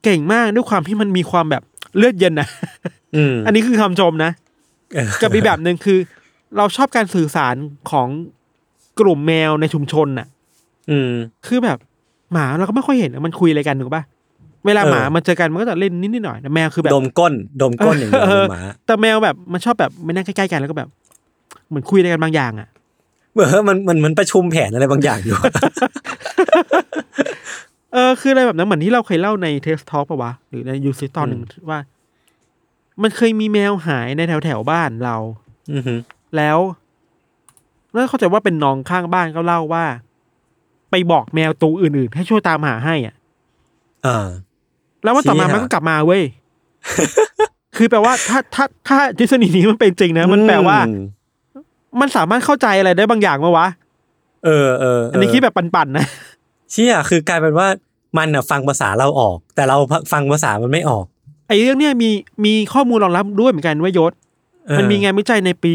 [0.03, 1.63] เก่งมากด้วยความที่มันมีความแบบ
[1.97, 2.47] เลือดเย็นนะ
[3.15, 4.31] อืมอันนี้คือคำชมนะ
[4.95, 5.99] เออกับอีกแบบหนึ่งคือ
[6.57, 7.55] เราชอบการสื่อสาร
[7.91, 8.07] ของ
[8.99, 10.27] กลุ่มแมวในชุมชนน่ะ
[10.89, 11.11] อืม
[11.47, 11.77] คือแบบ
[12.33, 14.03] หมาเราก็ไม่ค่อยเห็นมันคุยอะไรกันถูกปะ
[14.65, 20.89] เวลาเออหมามันเจอกันมันก็จะเล่นนิดๆหน่อยๆแต่แมวคือแบบดมก้นดมก้นอย่างเดียวเออหมาแต่แมวแบบมันชอบแบบไม่นั่งใกล้ๆกันแล้วก็แบบ
[21.67, 22.67] เหมือนคุยอะไรกันบางอย่างอะ
[23.35, 25.37] เออมันมันมันประชุมแผนอะไรบางอย่างอยู่
[27.93, 31.79] เออคืออะไรแบบนั้นเหมือนที่เราเคยเล่าในเทสทอ k ปะวะ หรือในยูซิตอนหนึ่งว่า
[33.01, 35.15] มันเคยมีแมวหายในแถวแถวๆบ้านเรา
[35.73, 35.95] อือฮึ
[36.37, 36.59] แล้ว
[37.93, 39.85] แล้วเข้าใจว่าเป็นน้องข้างบ้านก็เล่าว่า
[40.91, 43.15] ไปบอกแมวตัวอื่นๆ ให้ช่วยตามหาให้อะ
[44.05, 44.27] อ่า
[45.03, 46.23] แล้ววันต่อมาเชี่ยมันก็กลับมาเว้ย
[47.75, 50.91] คือแปลว่าถ้าถ้าถ้าทฤษฎีนี้มันเป็นจริงนะ มันแปลว่าอื
[51.95, 53.67] มมันสามารถเข้าใจอะไรได้บางอย่างมาวะ
[54.45, 56.05] เออเออเอันนี้คิดแบบปั่นๆนะ
[56.71, 57.67] เชี่ยคือกลายเป็นว่า
[58.17, 59.77] มันอะฟังภาษาเราออก แต่เรา
[60.11, 61.05] ฟังภาษามันไม่ออก
[61.47, 62.09] ไอ้เรื่องเนี้ยมี
[62.45, 64.13] มีข้อมูลรองรับด้วยเหมือนกันว่ายศ
[64.67, 65.73] เออมันมีงานวิจัยในปี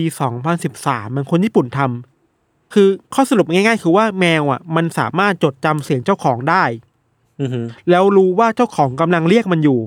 [0.57, 6.65] 2013 มันคนญี่ปุ่นทำคือข้อสรุปง่ายๆ คือว่าแมวอะ มันสามารถจดจำเสียงเจ้าของได้
[7.41, 9.79] อือหือแล้วรู้ว่าเจ้าของกำลังเรียกมันอยู่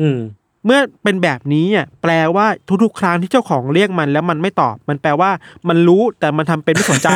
[0.00, 0.18] อืม
[0.64, 2.46] เมื่อเป็นแบบนี้อะแปลว่า
[2.82, 5.30] ทุกๆ ครั้งที่เจ้าของเรียกมันแล้วมันไม่ตอบ มันแปลว่า
[5.68, 7.08] มันรู้แต่มันทำเป็นไม่สนใจ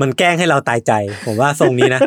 [0.00, 0.92] มันแกล้งให้เราตายใจ
[1.26, 2.00] ผมว่าทรงนี้นะ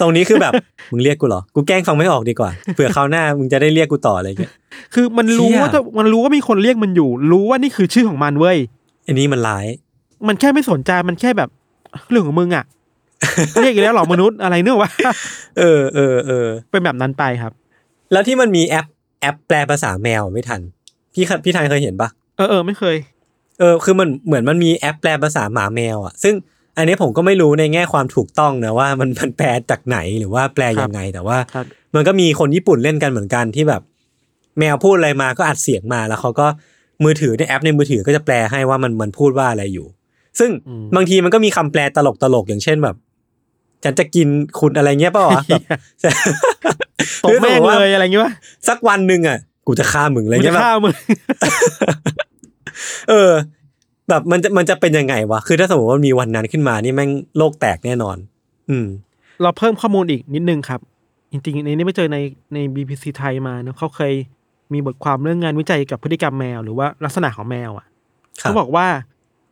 [0.00, 0.52] ทรงนี้คือแบบ
[0.92, 4.52] มึงเรียกกูเหรอ กูแกล้งฟังไม่ออกดีกว่าเผื่อคราวหน้ามึงจะได้เรียกกูต่ออะไรอย่างเงี้ย
[4.94, 8.58] คือมันรู้เชี่ยว่าเจ้ามันรู้ว่ามีคนเรียกมันอยู่ รู้ว่านี่คือชื่อของมันเว้ย
[9.06, 9.66] อันนี้มันร้าย
[10.28, 11.48] มันแค่ไม่สนใจมันแค่แบบ
[12.10, 12.64] เรื่องของมึงอะ
[13.62, 14.90] เรียกอีกแล้วเหรอมนุษย์อะไรเนื่อวะ
[15.58, 17.52] เออเออเออเป็นแบบนั้นไปครับ
[18.12, 18.86] แล้วที่มันมีแอป
[19.22, 20.60] แอปแปลภาษาแมวไม่ทัน
[21.14, 22.96] พี่ครับพี่ทันเคยเห็นปะเออเออไม่เคย
[23.58, 26.34] เออคือมันเหมือนมันมีแอปแปลภาษาหมาแมวอะ ซึ่ง
[26.76, 33.82] อันนี้ผมก็ไม่รู้ในแง่ความถูกต้องนะว่ามันมันแปลจากไหนหรือว่าแปลยังไงแต่ว่าครับมันก็มีคนญี่ปุ่นเล่นกันเหมือนกันที่แบบ
[34.58, 36.46] แมวพูดอะไรมาก็อัดเสียงมาแล้วเขาก็
[37.04, 39.86] มือถือในแอปในมือถือก็จะแปลให้ว่ามันมันพูดว่าอะไรอยู่
[40.38, 42.96] ซึ่งอืมบางทีมันก็มีคำแปลตลกตลกๆอย่างเช่นแบบ
[43.84, 44.28] ฉันจะกิน
[44.60, 45.62] คุณอะไรเงี้ยเปล่าวะแบบ
[47.24, 48.32] ตกแม่งเลยอะไรอย่างเงี้ยวะ
[48.68, 50.94] สักวันหนึ่งอะ กูจะฆ่ามึงอะไรกูเงี้จะยแบบฆ่ามึง
[53.10, 53.32] เออ
[54.08, 58.16] แบบมันจะมันจะเป็นยังไงวะคือถ้าสมมติว่ามีวันนั้นขึ้นมานี่แม่งโลกแตกแน่นอน
[58.70, 58.86] อืม
[59.42, 60.80] เราเพิ่มข้อมูลอีกนิดนึงครับ
[61.30, 62.18] จริงๆในนี้ไม่เจอใน
[62.54, 64.12] ใน BBC ไทยมาเนอะเขาเคย
[64.72, 67.86] มีบทความเรื่องงานวิจัยกับพฤติกรรมแมวหรือว่าลักษณะของแมวอะ
[68.40, 68.86] ครับเขาบอกว่า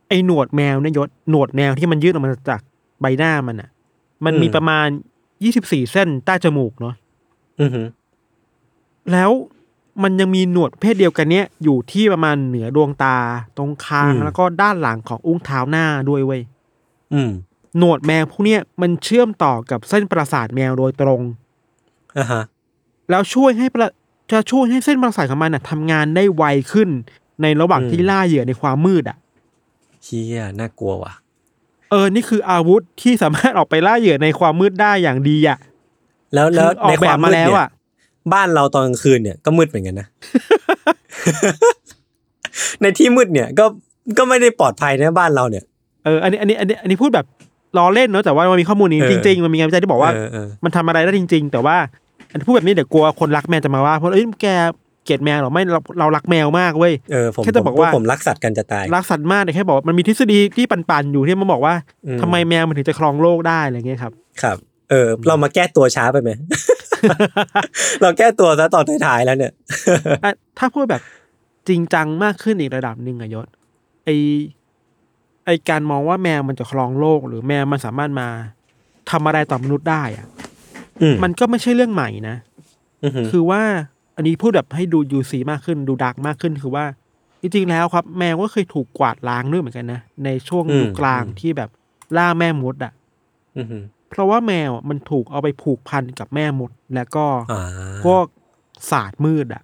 [0.08, 2.60] ไอ้หนวดแมวเนี่ยยศหนวดแมวที่มันยื่นออกมาจาก
[3.00, 3.68] ใบหน้ามันอะ
[4.24, 4.86] มันมีประมาณ
[5.42, 6.94] ยี่สิบสี่เส้นใต้จมูกเนาะ
[7.60, 7.86] อือหือ
[9.12, 9.30] แล้ว
[10.02, 13.16] มันยังมีหนวดเพศเดียวกันเนี้ยอยู่ที่ประมาณเหนือดวงตา
[13.56, 16.42] ตรงคางแล้วก็ด้านหลังของอุ้งเท้าหน้าด้วยเว้ย
[17.14, 17.30] อืม
[17.78, 21.20] หนวดแมวพวกเนี้ยมันเชื่อมต่อกับเส้นประสาทแมวโดยตรง
[22.18, 22.42] อ่าฮะ
[23.10, 23.88] แล้วช่วยให้ประ
[24.30, 26.88] จะช่วยให้เส้นประสาทของมันน่ะทำงานได้ไวขึ้น
[27.42, 29.16] ในระหว่างอืมที่ล่าเหยื่อในความมืดอะ
[30.02, 31.12] เชี่ยน่ากลัวว่ะ
[31.90, 35.58] เออ นี่คืออาวุธที่สามารถออกไปล่าเหยื่อในความมืดได้อย่างดีอะ
[36.34, 37.68] แล้วคืแล้วอออกในแบความบมาแล้วดเนี่ยอะ
[38.32, 40.06] บ้านเราตอนกลางคืนเนี่ยก็มืดเหมือนกันนะ
[42.80, 43.64] ในที่มืดเนี่ยก็
[44.18, 45.64] ก็ไม่ได้ปลอดภัยนะบ้านเราเนี่ย
[46.04, 47.26] เออ อันนี้ อันนี้ อันนี้ อันนี้พูดแบบ
[47.78, 51.76] ล้อเล่นเนาะ แต่ว่ามันมีข้อมูลนี้เออจริง ๆ มันมีงานวิจัยที่บอกว่าเออเออมันทำอะไรได้จริง ๆ แต่ว่า
[52.30, 54.54] อันพูดแบบนี้เดี๋ยวกลัวคนรักแมวจะมาว่าเพราะเอ้ยแกเก
[55.10, 61.74] ลียดแมวเหรอไม่เราเรารักแมวมากเว้ยเออผมแค่จะบอกว่าผมรักสัตว์กันจะตายรักสัตว์มากแต่แค่บอกว่ามันมีทฤษฎีที่ปั่นๆอยู่ที่มันบอกว่า
[62.06, 64.56] อืมทำไมแมวมันถึงจะครองโลกได้อะไรเงี้ยครับ ครับ
[64.90, 66.30] เออ เรามาแก้ตัวช้าไปไหม
[68.02, 69.52] เราแก้ตัวซะตอนท้ายๆแล้วเนี่ย
[70.24, 71.02] อะถ้าพูดแบบ
[71.68, 73.46] จริงจังมากขึ้นอีกระดับหนึ่งอะยศ
[74.04, 74.10] ไอ
[75.46, 78.28] ไอการมองว่าแมวมันจะครองโลก หรือแมวมันสามารถมา
[79.10, 80.26] ทำอะไรต่อมนุษย์ได้อะ
[81.02, 82.36] อืมมันก็ไม่ใช่เรื่องใหม่นะ
[83.04, 83.62] อือหือคือว่า
[84.16, 86.84] อันนี้พูดแบบให้ดูยูซีมากขึ้นดูดักมากขึ้นคือว่า
[87.40, 91.70] จริงๆแล้วครับ แมวก็เคยถูกกวาดล้างด้วยเหมือนกันนะ ในช่วงยุคกลางที่แบบ
[92.16, 92.92] ล่าแม่มดอะ
[93.58, 97.62] อือหือเพราะว่าแมวอะมันถูกเอาไปผูกพันกับแม่มด แล้วก็อ่า
[98.04, 98.24] พวก
[98.90, 99.62] ศาสตร์มืดอะ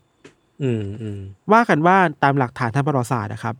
[0.62, 1.20] อืมอืม
[1.52, 3.54] ว่ากันว่าตามหลักฐานทางประวัติศาสตร์นะครับ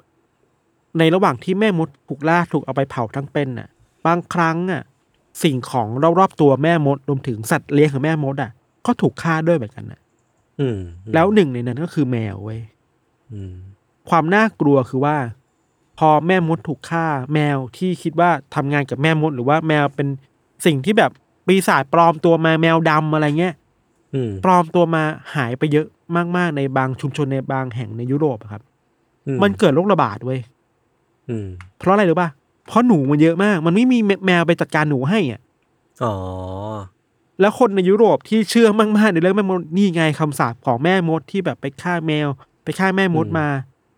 [0.99, 3.69] ในระหว่างที่แม่มดถูกล่าถูกเอาไปเผาทั้งเป็นน่ะ
[4.07, 4.83] บางครั้งอะ
[5.43, 8.51] สิ่งของรอบๆตัวแม่มดรวมถึงสัตว์เลี้ยงของแม่มดอะ
[8.87, 10.06] ก็ถูกฆ่าด้วยเหมือนกันนะอืม
[11.15, 12.61] แล้วหนึ่งในนั้นก็คือแมวเว้ย
[13.33, 13.55] อืม
[14.09, 15.17] ความน่ากลัวคือว่า
[15.99, 20.09] พอแม่มดถูกฆ่า แมวที่คิดว่าทำงานกับแม่มด หรือว่าแมวเป็น
[20.67, 21.11] สิ่งที่แบบ
[21.47, 23.55] ปีศาจปลอมตัวมาแมวดำอะไรเงี้ย
[24.15, 25.03] อืมปลอมตัวมา
[25.35, 25.87] หายไปเยอะ
[26.37, 28.63] มากๆในบางชุมชนในบางแห่งในยุโรปอะครับ
[29.27, 30.41] อืมันเกิดโรคระบาดเว้ย
[31.29, 31.47] อืม
[31.79, 32.29] เพราะอะไรรู้ป่ะ
[32.67, 35.41] เพราะหนูมันเยอะมาก มันไม่มีแมวไปจัดการหนูให้อะ
[36.05, 36.15] อ๋อ
[37.41, 42.29] แล้วคนในยุโรปที่เชื่อมากๆในเรื่องแม่มดนี่ไงคำสาปของแม่มดที่แบบไปฆ่าแมว
[42.65, 43.49] ไปฆ่าแม่มดอืมมา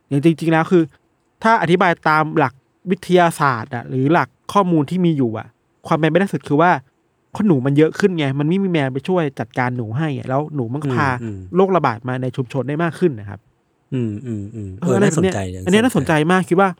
[0.09, 0.83] อย่างจริง ๆ แล้วคือ
[1.43, 2.55] ถ้าอธิบายตามหลัก
[2.91, 5.47] วิทยาศาสตร์อะหรือหลักข้อมูลที่มีอยู่อะ
[5.87, 6.71] ความเป็นไปได้สุดคือว่า
[7.37, 13.41] คนหนูมันเยอะขึ้นไง มันไม่มีแมวไปช่วยจัดการหนูให้อะแล้วหนูมันก็พาอืมโรคระบาดมาในชุมชนได้มากขึ้นนะครับ
[13.95, 16.71] อืมอืมอืมเอเออออะไรน่าแบบสนเนี้ยใจอันนี้น่าสนใจมากคิดว่า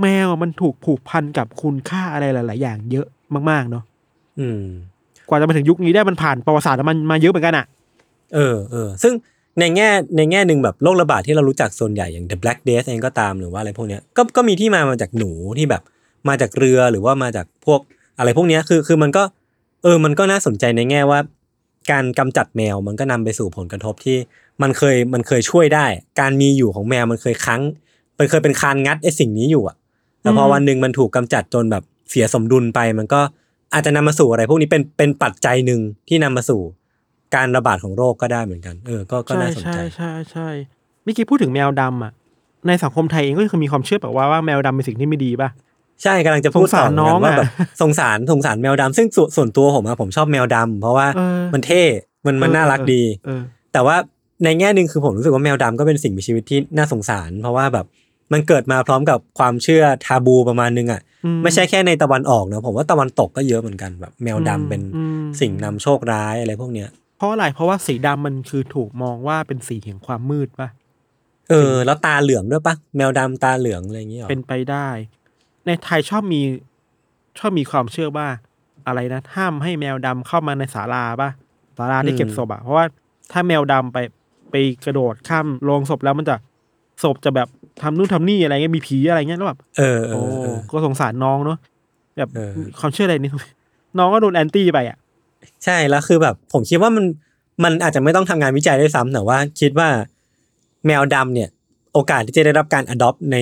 [0.00, 3.06] แมวอะมันถูกผูกพันกับคุณค่าอะไรหลาย ๆ อย่างเยอะ
[3.50, 3.84] มาก ๆ เนาะ
[4.40, 4.64] อืม
[5.28, 7.66] กว่าจะมาถึงยุคนี้ได้มันผ่านประวัติศาสตร์มันมาเยอะเหมือนกันอะ
[8.34, 9.12] เออเออซึ่ง
[9.60, 15.82] ในแง่ในแง่หนึ่งแบบโรคระบาดที่เรารู้จักส่วนใหญ่อย่าง The Black Death เองก็ตามหรือว่าอะไรพวกเนี้ยก็ก็มีที่มามาจากหนูที่แบบ
[16.28, 17.80] มาจากเรือหรือว่ามาจากพวก
[18.18, 19.22] อะไรพวกเนี้ยคือคือมันก็
[19.82, 21.20] เออมันก็น่าสนใจในแง่ว่า
[21.90, 24.16] การกำจัดแมวมันก็นำไปสู่ผลกระทบที่
[24.62, 25.86] มันเคยมันเคยช่วยได้
[26.20, 27.62] การมีอยู่ของแมวมันเคยค้าง
[28.18, 29.76] มันเคยเป็นคานงัดไอ้สิ่งนี้อยู่อะ
[30.20, 33.20] แต่พอวันหนึ่งมันถูกกำจัดจนแบบเสียสมดุลไปมันก็
[33.76, 36.60] อาจจะนำมาสู่อะไร พวกนี้เป็นเป็นปัจจัยหนึ่งที่นำมาสู่
[37.34, 40.48] การระบาดของโรคก็ได้เหมือนกัน เออ ก็ก็ใช่น่าสนใช่ใจใช่ใช่
[41.02, 42.12] เมื่อกี้พูดถึงแมวดำอะ
[42.66, 45.48] ในสังคมไทยเองก็คือมีความเชื่อแบบว่าว่าแมวดำเป็นสิ่งที่ไม่ดีป่ะ
[46.02, 47.50] ใช่กำลังจะพูดสงสารต่เหมืกัน้องว่าอะแบบ
[47.82, 51.82] สงสารสงสารแมวดำซึ่งส่วนส่วนตัวผมอะผมชอบแมวดำเพราะว่าเออมันเท่
[52.26, 53.96] มันมันเออน่ารักเออดีเออแต่ว่า
[54.44, 57.86] ในแง่หนึ่งคือผมรู้สึกว่าแมวดำก็เป็นสิ่งมีชีวิตที่น่าสงสาร เพราะว่าแบบ
[58.32, 70.68] มันเกิดมาพร้อมกับความเชื่อทาบูประมาณนึงอะอืมไม่ใช่แค่ในตะวันออกนะผมว่าตะวันตกก็เยอะเหมือนกันแบบแมวดำเป็นอืมสิ่งนำโชคร้ายอะไรพวกเนี้ยเพราะอะไรเพราะว่าสีดำมันคือถูกมองว่าเป็นสีแห่งความมืดป่ะ
[71.50, 74.88] เออ แล้วตาเหลืองด้วยปะแมวดำตาเหลืองอะไรอย่างเงี้ยหรอเป็นไปได้
[75.66, 76.40] ในไทยชอบมี
[77.38, 78.28] ชอบมีความเชื่อว่า
[78.86, 81.30] อะไรนะห้ามให้แมวดำเข้ามาในศาลาป่ะ
[81.78, 82.84] ศาลาที่เก็บศพอะเพราะว่า
[83.32, 83.98] ถ้าแมวดำไป
[84.50, 86.36] ไปกระโดดข้ามโรงศพแล้วมันจะ
[87.02, 87.48] ศพจะแบบ
[87.82, 91.58] ทำนู่นทำนี่อะไรเงี้ยมีผีอะไรเงี้ยแล้วแบบเออเอโอ้อเออก็สงสารน้องเนาะ
[92.18, 93.32] แบบเออความเชื่ออะไรนี่
[93.98, 94.96] น้องก็โดนแอนตี้ไปอะ
[95.64, 97.04] ใช่แล้วคือแบบ ผมคิดว่ามัน
[97.64, 99.88] มันอาจจะไม่ต้องทำงานวิจัยด้วยซ้ำแต่ว่าคิดว่า
[100.86, 101.48] แมวดำเนี่ย
[101.92, 103.36] โอกาสที่จะได้รับการ adopt ใน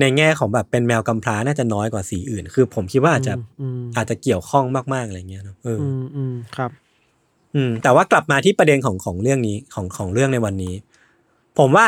[0.00, 6.70] ในแง่ของแบบเป็นแมวกำพร้าน่าจะน้อยกว่าสีอื่น คือ ผมคิดว่าอาจจะอืมอาจจะเกี่ยวข้องมากๆอะไรเงี้ยเนอะเออออืมอืมครับ
[7.54, 10.74] อืม แต่ว่ากลับมาที่ประเด็นของของเรื่องนี้ของของเรื่องในวันนี้
[11.58, 11.86] ผมว่า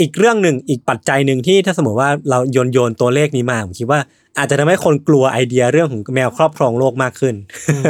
[0.00, 4.00] อีกเรื่องหนึ่งอีกปัจจัยหนึ่งที่ถ้าสมมติว่าเราโยนโยนตัวเลขนี้มาผมคิดว่า
[4.38, 7.34] อาจจะทำให้คนกลัวไอเดียเรื่องของแมวครอบครองโลกมากขึ้น
[7.68, 7.82] อืม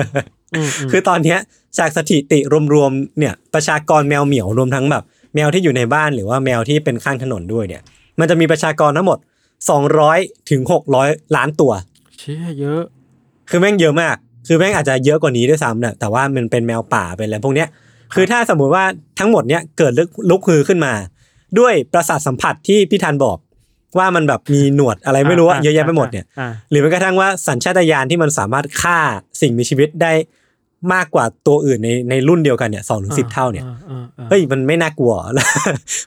[0.54, 1.38] อืมคือตอนเนี้ย
[1.78, 2.38] จากสถิติ
[2.74, 7.82] รวมๆเนี่ยประชากรแมวเหมียวรวมทั้งแบบ แมวที่อยู่ในบ้านหรือว่าแมวที่เป็นข้างถนนด้วยเนี่ย
[8.18, 9.18] มันจะมีประชากรทั้งหมด
[9.84, 10.62] 200ถึง
[10.98, 11.72] 600 ล้านตัว
[12.18, 12.82] เชี่ยเยอะ
[13.50, 17.68] คือแม่งเยอะมาก คือแม่งอาจจะเยอะกว่านี้ด้วยซ้ำนะแต่ว่ามันเป็นแมวป่าเป็นอะไรพวกเนี้ย
[18.14, 18.84] คือถ้าสมมุติว่า
[19.18, 20.92] ทั้งหมดเนี้ยเกิดลุกลุกฮือขึ้นมา
[21.58, 23.38] ด้วยประสาทสัมผัสที่พี่ธันบอก
[23.98, 28.98] ว่ามันแบบมีหนวดอะไรไม่รู้อะเยอะแยะไปหมดเนี่ยอ่าหรือแม้กระทั่งว่าสัญชาตญาณที่มันสามารถฆ่า
[29.40, 30.12] สิ่งมีชีวิตได้
[30.94, 35.44] มากกว่าตัวอื่นในในรุ่นเดียวกันเนี่ยสองถึงสิบเท่าเนี่ยอ่อ่าอ่าเฮ้ยมันไม่น่ากลัวเหรอ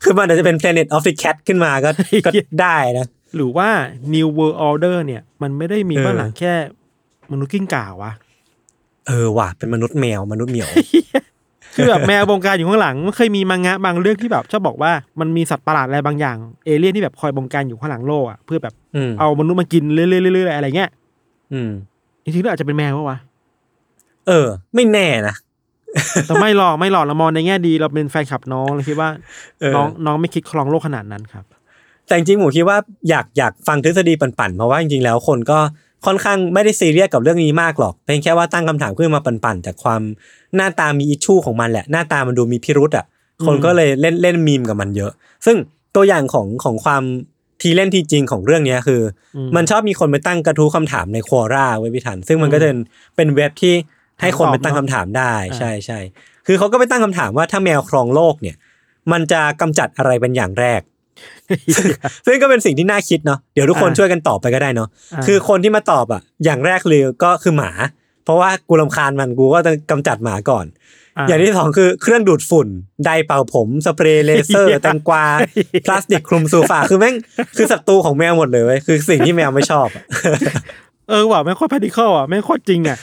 [0.03, 1.89] คือมันอาจจะเป็น Planet of the Cat ขึ้นมาก็
[2.25, 2.31] ก็
[2.61, 3.05] ได้นะ
[3.35, 3.69] หรือว่า
[4.13, 6.53] New World Order เนี่ย มันไม่ได้มีเออเบื้องหลังแค่
[7.31, 8.11] มนุษย์กิ้งก่าวะ
[9.07, 10.69] เออว่ะเป็นมนุษย์แมวมนุษย์เหมียว
[11.77, 20.89] คือแบบแมวบงการอยู่ข้างหลังมันเคยมีมังงะบางเรื่องที่แบบชอบบอกว่ามันมีสัตว์ประหลาดอะไรบางอย่าง เอเลี่ยนที่แบบคอยบงการอยู่ข้างหลังโลกอะเพื่อแบบอืมเอามนุษย์มากินเรื่อยๆๆๆอะไรเงี้ย
[21.53, 21.69] อืม
[22.23, 23.17] จริงๆแล้วอาจจะเป็นแมวปะวะ
[24.27, 25.35] เออ ไม่แน่นะ
[26.27, 29.09] แต่ไม่หรอกไม่หรอกเรามองในแง่ดีเราเป็นแฟนคลับน้องเราคิดว่า
[29.59, 31.45] เออน้องน้องไม่คิดครองโลกขนาดนั้นครับ
[32.07, 32.77] แต่จริงๆผมคิดว่า
[33.09, 35.59] อยากอยากฟังทฤษฎีปั่นๆเพราะว่าจริงๆแล้วคนก็
[36.05, 40.01] ค่อนข้างไม่ได้ซีเรียสกับเรื่องนี้มากหรอก เพียงแค่ว่าตั้งคำถามขึ้นมาปั่นๆจากความ
[40.55, 43.05] หน้าตามีอิชชูของมันแหละ หน้าตามันดูมีพิรุษอะ
[43.45, 45.11] คนก็เลยเล่นเล่นมีมกับมันเยอะ
[45.45, 45.57] ซึ่ง
[45.95, 47.03] ตัวอย่างของของความ
[47.61, 49.01] ทีเล่นทีจริงของเรื่องเนี้ยคือ
[49.35, 52.79] อืมมันชอบมีคนไปตั้งกระทู้คำถามในควอร่าไว้พิถัน ซึ่งมันก็จะเป็น
[53.15, 53.73] เป็นเว็บที่
[54.21, 55.99] ให้คนไปตั้งคำถามได้อ่าใช่ใช่
[56.47, 58.55] คือเขาก็ไปตั้งคำถามว่าถ้าแมวครองโลกเนี่ย
[59.11, 60.81] มันจะกำจัดอะไรเป็นอย่างแรก
[62.25, 67.71] ซึ่งก็เป็นสิ่งที่น่าคิดเนาะเดี๋ยวทุกคนอ่าช่วยกันตอบไปก็ได้เนาะอ่าคือคนที่มาตอบอะ อย่างแรกเลยก็คือหมา
[68.25, 70.65] เพราะว่ากูรำคาญมันกูก็จะกำจัดหมาก่อน
[71.27, 72.67] อย่างที่สองคือเครื่องดูดฝุ่น
[73.03, 75.23] ไดร์เป่าผมสเปรย์เลเซอร์แตงกวา
[75.87, 77.15] พลาสติกคลุมโซฟาคือแม่ง
[77.57, 80.03] คือศัตรูของแมวหมดเลยเว้ยคือสิ่งที่แมวไม่ชอบอะ
[81.09, 82.97] เออว่ะแม่งโคตร practical อะแม่งโคตรจริงอะ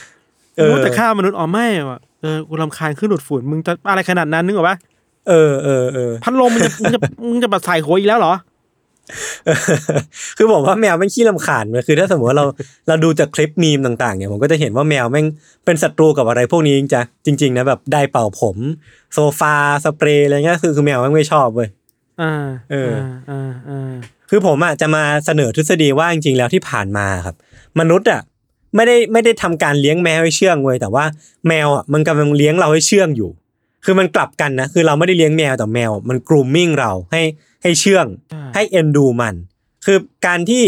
[0.57, 4.77] เออรู้แต่ฆ่ามนุษย์อ๋อไม่ว่ะเออกูรำคาญเครื่องดูดฝุ่นมึงจะอะไรขนาดนั้นนึกออกปะ
[5.29, 8.33] เออเออเออพัดลมมึงจะมึงจะมึงจะมาใส่หัวอีกแล้วเหรอ
[10.37, 12.45] คือผมว่าแมวแม่งขี้รำคาญเลยคือถ้าสมมติว่าเรา
[12.87, 15.25] เราดูจากคลิปมีมต่างๆเนี่ยผมก็จะเห็นว่าแมวแม่ง
[15.65, 18.57] เป็นศัตรูกับอะไรพวกนี้จริงจ้ะจริงๆนะแบบไดร์เป่าผม
[19.13, 21.69] โซฟาสเปรย์อะไรเงี้ยคือคือแมวแม่งไม่ชอบเว้ย
[22.21, 22.93] อ่าเออ
[23.29, 23.93] อ่าอ่า
[24.29, 27.35] คือผมอะจะมาเสนอทฤษฎีว่าจริงๆแล้วที่ผ่านมาครับ
[27.79, 28.21] มนุษย์อะ
[28.75, 31.05] ไม่ได้ไม่ได้ทำการเลี้ยงแมวให้เชื่องเว้ยแต่ว่า
[31.47, 33.29] แมวอะมันกำลังเลี้ยงเราให้เชื่องอยู่
[33.85, 37.21] คือมันกลับกันนะคือเราไม่ได้เลี้ยงแมวแต่แมว มัน grooming เราให้
[37.63, 38.05] ให้เชื่อง
[38.55, 39.35] ให้เอ็นดูมัน
[39.85, 40.63] คือการที่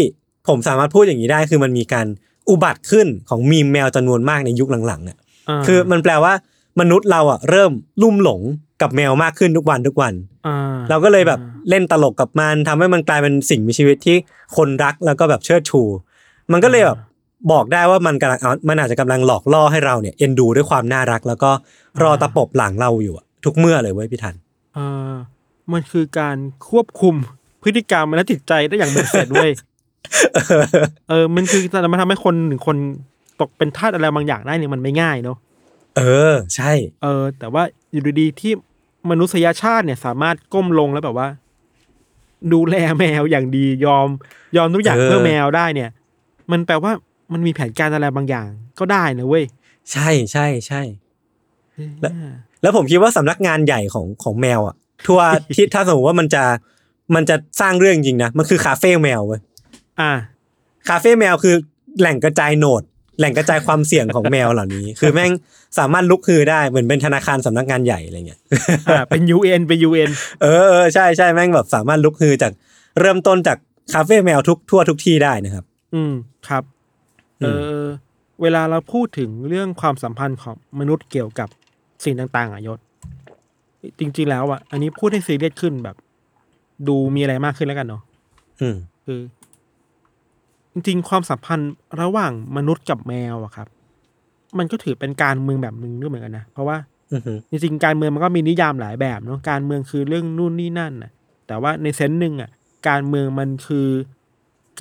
[0.48, 2.06] ผมสามารถพูดอย่างนี้ได้ คือมันมีการ
[2.48, 6.32] อุบัติขึ้นของมีมแมวจำนวนมากในยุคหลังๆเนี่ยาคือมันแปลว่า
[6.80, 8.40] มนุษย์เราอะเริ่มลุ่มหลง
[8.82, 10.14] กับแมวมากขึ้นทุกวันทุกวัน
[10.46, 10.54] อ่
[10.90, 14.16] เราก็เลยแบบเล่นตลกกับมันทำให้มันกลายเป็นสิ่งมีชีวิตที่
[14.56, 15.82] คนรักแล้วก็แบบเชิดชู
[16.52, 16.98] มันก็เลยแบบ
[17.52, 21.50] บอกได้ว่ามันกำลังเอามันอาจจะกำลังหลอกล่อให้เราเนี่ยเอ็นดูด้วยความน่ารัก แล้วก็
[22.02, 24.34] รอตะปบหลังเราอยู่อะทุกเมื่อเลยเว้ยพี่ทัน
[24.74, 24.78] เอ
[25.10, 25.12] อ
[25.72, 26.36] มันคือการ
[26.68, 27.14] ควบคุม
[27.62, 29.50] พฤติกรรมและจิตใจได้อย่างเบ็ดเสร็จเว้ย
[31.08, 32.76] เออ มันคือแต่มันทำให้คนหนึ่งคน
[33.40, 35.36] ตกเป็นทาสอะไรบางอย่างได้เนี่ยมันไม่ง่ายเนาะ
[35.96, 36.72] เออ ใช่
[37.02, 38.52] เออ แต่ว่าอยู่ดีๆที่
[39.10, 41.28] มนุษยชาติเนี่ยสามารถก้มลงแล้วแบบว่า
[42.52, 44.08] ดูแลแมวอย่างดียอม
[44.56, 45.90] ยอมทุกอย่างเออเพื่อแมวได้เนี่ย
[46.52, 46.92] มันแปลว่า
[47.32, 49.44] มันมีแผนการอะไรบางอย่าง ก็ได้นะเว้ย
[49.92, 50.82] ใช่ใช่ใช่
[52.00, 52.12] แล้ว
[52.62, 56.44] แล้วผมคิดว่าสำนักงานใหญ่ของของแมวอะ ทัวร์ที่ถ้าสมมติว่ามันจะ
[57.14, 59.40] มันจะสร้างเรื่องจริงนะมันคือคาเฟ่แมวเว้ย
[60.00, 60.12] อ่า
[60.88, 61.54] คาเฟ่แมวคือ
[62.00, 62.82] แหล่งกระจายโหนด
[63.18, 65.32] แหล่งกระจายความเสี่ยงของแมวเหล่านี้ คือแม่ง
[65.78, 68.40] สามารถลุกฮือได้เหมือนเป็นธนาคารสำนักงานใหญ่อะไรเงี้ย
[68.88, 70.10] อ่าเป็น UN เป็น UN
[70.42, 72.52] เออเออใช่ใช่แม่งแบบสามารถลุกฮือจาก
[73.00, 73.58] เริ่มต้นจาก
[73.92, 75.64] คาเฟ่แมวทุกทั่วทุกที่ได้นะครับ
[75.94, 76.12] อืม
[76.48, 76.62] ครับ
[77.40, 77.46] เอ
[77.82, 77.84] อ
[78.42, 81.48] เวลาเราพูดถึงเรื่องความสัมพันธ์ของมนุษย์เกี่ยวกับ
[82.04, 82.78] สิ่งต่างๆอะยศ
[83.98, 85.96] จริง ๆ แล้วอะ อันนี้พูดให้ซีเรียสขึ้นแบบ
[86.88, 88.02] ดูมีอะไรมากขึ้นแล้วกันเนาะ
[88.60, 89.20] อืมคือ
[90.72, 93.68] จริง ๆ ความสัมพันธ์ระหว่างมนุษย์กับแมวอะครับ
[94.58, 96.76] มันก็ถือเป็นการเมืองแบบหนึ่งด้วยเหมือนกันนะเพราะว่า
[97.12, 101.10] อือหือจริงๆการเมืองมันก็มีนิยามหลายแบบเนาะการเมืองคือเรื่องนู่นนี่นั่นน่ะ
[101.46, 102.50] แต่ว่าในเซนส์หนึ่งอะ
[102.88, 103.88] การเมืองมันคือ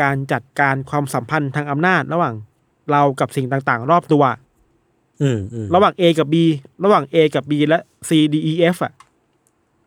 [0.02, 2.34] การจัดการความสัมพันธ์ทางอำนาจระหว่าง
[2.92, 4.24] เรากับสิ่งต่างๆ รอบตัว
[5.22, 6.36] อืมอืมระหว่าง A กับ B
[6.84, 8.94] ระหว่าง A กับ B และ C D E F อะ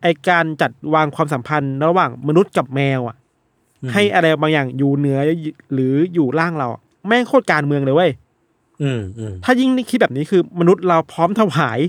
[0.01, 3.17] ไอการจัดวางความสัมพันธ์ระหว่างมนุษย์กับแมวอะ
[3.93, 5.19] ให้อะไรบางอย่างอยู่เหนือ
[5.73, 8.11] หรืออยู่ล่างเราอะแม่งโคตรการเมืองเลยเว้ย
[8.81, 11.79] อืมอืมถ้ายิ่งคิดแบบนี้คือมนุษย์เราพร้อมถวาย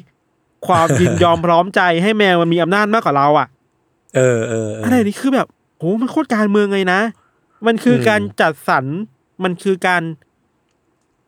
[0.66, 3.48] ความยินยอมพร้อมใจให้แมวมันมีอำนาจมากกว่าเรา อะ
[4.16, 5.48] เออเออเอออะไรนี่คือแบบ
[5.78, 7.00] โหมันโคตรการเมืองเลยนะ
[7.66, 8.84] มันคืออมการจัดสรร
[9.42, 10.02] มันคือการ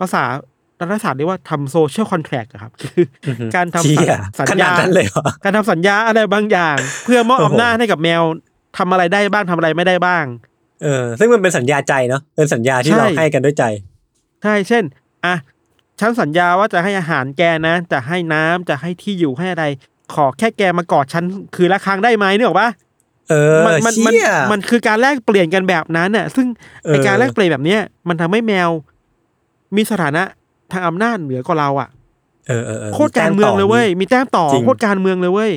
[0.01, 0.25] ภาษา
[0.81, 8.23] รัฐศาสตร์เรียกว่าทำโซเชียลคอนแทรคครับคืออือหือการทำเชี่ยสัญขนาญาดนั้นเลยเหรอการทำสัญญาอะไรบางอย่าง เพื่อมอบโอ้โหอำนาจให้กับแมว
[8.79, 10.25] ทำอะไรได้บ้างทำอะไรไม่ได้บ้าง
[10.83, 13.65] เออ ซึ่งมันเป็นสัญญาใจเนาะเป็นสัญญาที่ใช่เราให้กันด้วยใจ
[14.43, 14.85] ใช่เช่น
[15.27, 15.35] อะ
[16.01, 19.65] ฉันสัญญาว่าจะให้อาหารแกนะ จะให้น้ำจะให้ที่อยู่ให้อะไร
[20.15, 21.25] ขอแค่แกมากอดฉัน
[21.57, 22.71] คือละครั้งได้ไหมนึกออกปะ
[23.31, 26.47] เออมัมันเชี่ยมันคือการแลกเปลี่ยนกันแบบนั้นน่ะ ซึ่ง
[26.85, 28.71] เออไอการแลกเปลี่ยนแบบเนี้ยมันทำให้แมว
[29.77, 30.23] มีสถานะ
[30.73, 31.89] ทางอำนาจเหนือกว่าเราอะ
[32.49, 35.53] เออเออออโคตรการเมืองเลยเว้ยมีแต้มต่อจริงโคตรการเมืองเลยเว้ย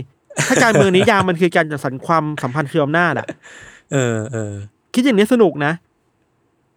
[0.48, 3.28] ถ้าการเมืองนิยามมันคือการจัดสรรความสัมพันธ์คืออำนาจอะ
[3.91, 4.54] เออเออ
[4.93, 5.74] คิดอย่างนี้สนุกนะ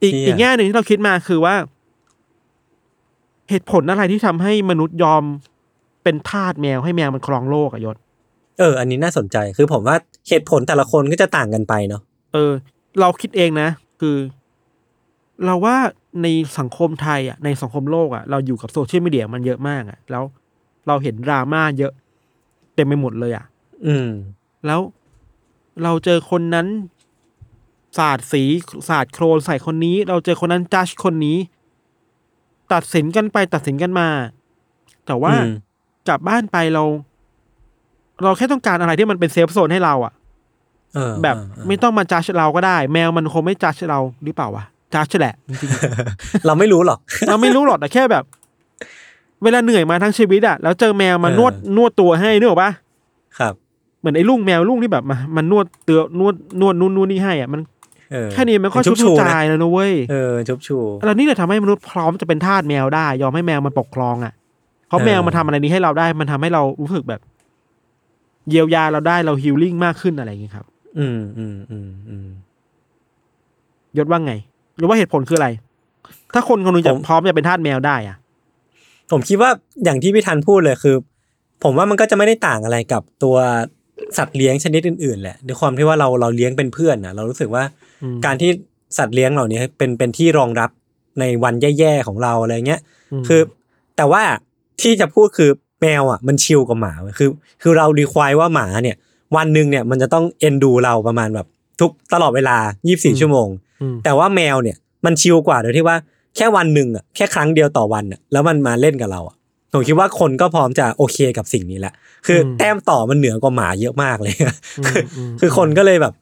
[0.03, 1.55] อีกเชี่ยอีกแง่หนึ่งที่เราคิดมาคือว่า
[3.51, 5.23] เหตุผลอะไรที่ทำให้มนุษย์ยอม
[6.03, 7.97] เป็นทาสแมวให้แมวมันครองโลกอะยศ
[8.59, 9.97] เออ อันนี้น่าสนใจคือผมว่า
[10.29, 12.53] เหตุผลแต่ละคนก็จะต่างกันไปเนาะเออ
[13.01, 13.69] เราคิดเองนะ
[14.01, 14.17] คือ
[15.45, 15.77] เราว่า
[16.23, 16.27] ใน
[16.59, 20.25] สังคมไทยอะในสังคมโลกอะเราอยู่กับโซเชียลมีเดียมันเยอะมากอะ แล้ว
[20.87, 21.93] เราเห็นดราม่าเยอะ
[22.75, 23.45] เต็มไปหมดเลยอะ
[23.87, 24.09] อืม
[24.67, 24.81] แล้ว
[25.83, 26.67] เราเจอคนนั้น
[27.99, 28.43] สาดสี
[28.89, 31.39] สาดโครนใส่คนนี้ เราเจอคนนั้นจัดคนนี้
[32.73, 34.09] ตัดสินกันไปตัดสินกันมา
[35.07, 35.53] แต่ว่าอืม
[36.09, 36.85] กลับบ้านไปเรา
[38.23, 40.13] เราแค่ต้องการอะไรที่มันเป็นเซฟโซนให้เราอะ
[40.95, 45.71] เออแบบเออเออไม่ต้องมาจัดเราก็ได้ แมวมันคงไม่จัดเราหรือเปล่าวะ จัดแหละจริง
[46.47, 48.25] เราไม่รู้หรอกๆเราไม่รู้หรอกแต่แค่แบบ
[49.43, 52.71] เวลาเหนื่อยมาทั้งชีวิตอะแล้วเจอแมวมาเออนวดนวดตัวให้นึกออกปะ
[53.39, 53.55] ครับ
[54.01, 57.61] เหมือนไอ้ลุงแมวลุงที่แบบมามันนวดเตือนวดนวดนู่นนู่นนี่ให้อะมัน
[58.13, 64.33] เออแค่นี้มันก็ชุชุบบชูชูใจนะแล้วนะเว้ยเออชุบชูแล้วนี่แหละทำให้มนุษย์พร้อมจะเป็นทาสแมวได้ ยอมให้แมวมันปกครองอะ
[64.89, 67.21] เพราะเออแมวมาทำอะไรนี้ให้เราได้ มันทำให้เรารู้สึกแบบ
[68.51, 70.67] เยียวยาเราได้เราฮิลลิ่งมากขึ้นอะไรอย่างเงี้ยครับ
[70.99, 72.29] อืมอืมอืมอืม
[73.97, 74.33] ยศว่าไง
[74.81, 75.49] ยศว่าเหตุผลคืออะไร
[76.35, 78.17] ถ้าคนคนหนึงจะผมพร้อมจะเป็นทาสแมวได้อะ
[79.13, 79.51] ผมคิดว่า
[79.85, 80.97] อย่างที่พี่ทันพูดเลยคือ
[81.65, 83.37] ผมว่ามันก็จะไม่ได้ต่างอะไรกับตัว
[84.19, 87.65] สัตว์เลี้ยงชนิดอื่นๆแหละด้วยความที่ว่าเราเราเลี้ยงเป็นเพื่อนนะเรารู้สึกว่า
[88.03, 88.51] อืมการที่
[88.99, 90.71] สัตว์เลี้ยงเหล่านี้เป็นเป็นที่รองรับ
[91.21, 92.81] ในวันแย่ๆของเราอะไรเงี้ย
[93.23, 93.41] มคือ
[93.97, 94.23] แต่ว่า
[94.81, 97.29] ที่จะพูดคือแมวอะมันชิลกว่าหมาเว้ยคือ
[97.63, 98.97] คือเรารีควายว่าหมาเนี่ย
[99.37, 101.47] วันหนึ่งเนี่ยมันจะต้องเอ็นดูเราประมาณแบบ
[101.81, 102.57] ทุกตลอดเวลา
[102.89, 103.70] 24 ชั่วโมงอืม
[104.05, 105.97] แต่ว่าแมวเนี่ยมันชิลกว่าโดยที่ว่า
[106.37, 109.37] แค่วันหนึ่งอะแค่ครั้งเดียวต่อวันอะแล้วมันมาเล่นกับเราอะ
[109.73, 111.95] ผมคิดว่าคนก็พร้อมจะโอเคกับสิ่งนี้แหละ
[112.27, 114.35] คืออมแต้มต่อมันเหนือกว่าหมาเยอะมากเลย
[114.79, 116.15] อืมคืออืมคือคนก็เลยแบบ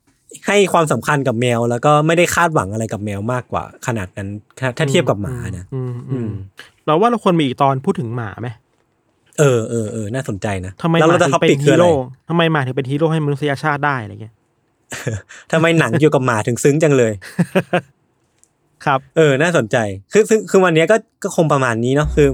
[0.47, 4.29] ให้ความสำคัญกับแมว แล้วก็ไม่ได้คาดหวังอะไรกับแมวมากกว่า ขนาดนั้น
[4.59, 6.33] ถ้าถ้าเทียบกับหมานะอืมอือืมม
[6.87, 8.49] เราว่าเราควรมีอีกตอนพูดถึงหมาไหม
[9.39, 11.91] เออเออเออน่าสนใจนะทำไมหแล้วมาเราจะถึท็องเป็ปิกนคือฮีอะไรโร่
[12.29, 14.35] ทำไมหมาถึงเป็นฮีโร่ให้มนุษยชาติได้อะไรเงี้ย
[15.53, 17.13] ทำไมหนังเกี่ยวกับหมาถึงซึ้งจังเลย
[18.85, 19.77] ครับ เออ น่าสนใจ
[20.13, 22.29] คือคือคือวันนี้ก็ก็คงประมาณนี้เนาะคือ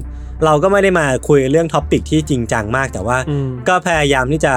[0.44, 4.52] เราก็ไม่ได้มาคุยเรื่องท็อปิกที่จริงจังมาก แต่ว่าอืมก็พยายามที่จะ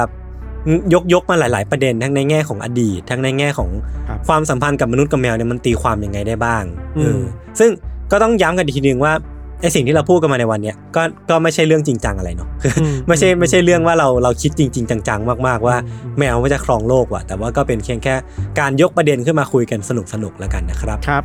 [0.93, 3.70] ยกยกมาหลาย ๆ ประเด็นทั้งในแง่ของอดีต ทั้งในแง่ของ
[4.10, 6.64] ครับความสัมพันธ์กับมนุษย์กับแมวเนี่ยมันตีความยังไงได้บ้าง
[6.98, 7.22] อืมเออ
[7.60, 7.70] ซึ่ง
[8.12, 9.14] ก็ต้องย้ำกันอีกทีนึงว่า
[9.62, 18.16] ไอสิ่งที่เราพูดกันมาในวันเนี้ยก็ก็ไม่ใช่เรื่องจริงจังอะไรเนาะคืออมไม่ใช่ไม่ใช่เรื่องว่าเราเราคิดจริง ๆ จังๆ มากๆว่าอืมแมวมันจะครองโลกว่ะ แต่ว่าก็เป็นเพียงแค่
[18.60, 19.91] การยกประเด็นขึ้นมาคุยกันส
[20.24, 21.24] นุกๆแล้วกันนะครับครับ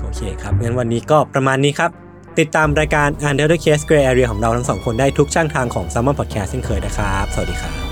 [0.00, 1.90] โอเคครับงั้นวันนี้ก็ประมาณนี้ครับ
[2.38, 6.10] ติดตามรายการ u n d e r the Case Gray Area ของเราทั้งสองคนได้ทุกช่องทางของ s ซ m m o
[6.12, 7.89] n Podcast เช่นเคยนะครับ สวัสดีครับ